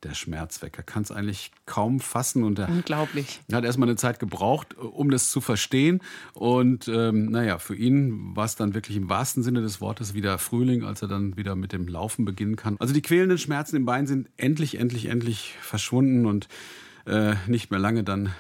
der 0.07 0.14
Schmerz 0.14 0.62
weg. 0.62 0.75
Er 0.77 0.83
kann 0.83 1.03
es 1.03 1.11
eigentlich 1.11 1.51
kaum 1.66 2.01
fassen 2.01 2.45
und 2.45 2.59
er 2.59 2.69
Unglaublich. 2.69 3.40
hat 3.53 3.64
erstmal 3.64 3.88
eine 3.88 3.97
Zeit 3.97 4.19
gebraucht, 4.19 4.77
um 4.79 5.11
das 5.11 5.31
zu 5.31 5.40
verstehen. 5.40 6.01
Und 6.33 6.88
ähm, 6.88 7.27
naja, 7.31 7.59
für 7.59 7.75
ihn 7.75 8.37
war 8.37 8.45
es 8.45 8.57
dann 8.57 8.75
wirklich 8.75 8.97
im 8.97 9.09
wahrsten 9.09 9.42
Sinne 9.42 9.62
des 9.62 9.81
Wortes 9.81 10.14
wieder 10.14 10.38
Frühling, 10.38 10.85
als 10.85 11.03
er 11.03 11.09
dann 11.09 11.37
wieder 11.37 11.57
mit 11.57 11.73
dem 11.73 11.88
Laufen 11.88 12.25
beginnen 12.25 12.57
kann. 12.57 12.77
Also 12.79 12.95
die 12.95 13.03
quälenden 13.03 13.38
Schmerzen 13.38 13.77
im 13.77 13.85
Bein 13.85 14.07
sind 14.07 14.29
endlich, 14.37 14.79
endlich, 14.79 15.07
endlich 15.07 15.55
verschwunden 15.61 16.27
und 16.27 16.49
äh, 17.07 17.35
nicht 17.47 17.71
mehr 17.71 17.81
lange 17.81 18.05
dann 18.05 18.33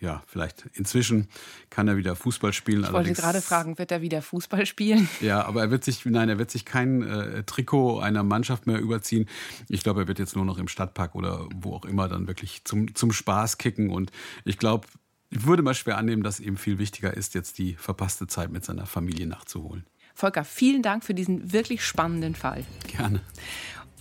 ja, 0.00 0.22
vielleicht 0.26 0.64
inzwischen 0.72 1.28
kann 1.68 1.86
er 1.86 1.96
wieder 1.96 2.16
Fußball 2.16 2.52
spielen. 2.52 2.84
Ich 2.84 2.92
wollte 2.92 3.12
gerade 3.12 3.42
fragen, 3.42 3.76
wird 3.78 3.92
er 3.92 4.00
wieder 4.00 4.22
Fußball 4.22 4.66
spielen? 4.66 5.08
Ja, 5.20 5.44
aber 5.44 5.60
er 5.60 5.70
wird 5.70 5.84
sich, 5.84 6.04
nein, 6.06 6.28
er 6.28 6.38
wird 6.38 6.50
sich 6.50 6.64
kein 6.64 7.02
äh, 7.02 7.42
Trikot 7.44 8.00
einer 8.00 8.22
Mannschaft 8.22 8.66
mehr 8.66 8.78
überziehen. 8.78 9.28
Ich 9.68 9.82
glaube, 9.82 10.02
er 10.02 10.08
wird 10.08 10.18
jetzt 10.18 10.34
nur 10.34 10.44
noch 10.44 10.56
im 10.56 10.66
Stadtpark 10.66 11.14
oder 11.14 11.46
wo 11.54 11.74
auch 11.74 11.84
immer 11.84 12.08
dann 12.08 12.26
wirklich 12.26 12.64
zum, 12.64 12.94
zum 12.94 13.12
Spaß 13.12 13.58
kicken. 13.58 13.90
Und 13.90 14.10
ich 14.44 14.56
glaube, 14.56 14.86
ich 15.28 15.44
würde 15.44 15.62
mal 15.62 15.74
schwer 15.74 15.98
annehmen, 15.98 16.22
dass 16.22 16.40
ihm 16.40 16.56
viel 16.56 16.78
wichtiger 16.78 17.14
ist, 17.14 17.34
jetzt 17.34 17.58
die 17.58 17.74
verpasste 17.74 18.26
Zeit 18.26 18.50
mit 18.50 18.64
seiner 18.64 18.86
Familie 18.86 19.26
nachzuholen. 19.26 19.84
Volker, 20.14 20.44
vielen 20.44 20.82
Dank 20.82 21.04
für 21.04 21.14
diesen 21.14 21.52
wirklich 21.52 21.84
spannenden 21.84 22.34
Fall. 22.34 22.64
Gerne. 22.88 23.20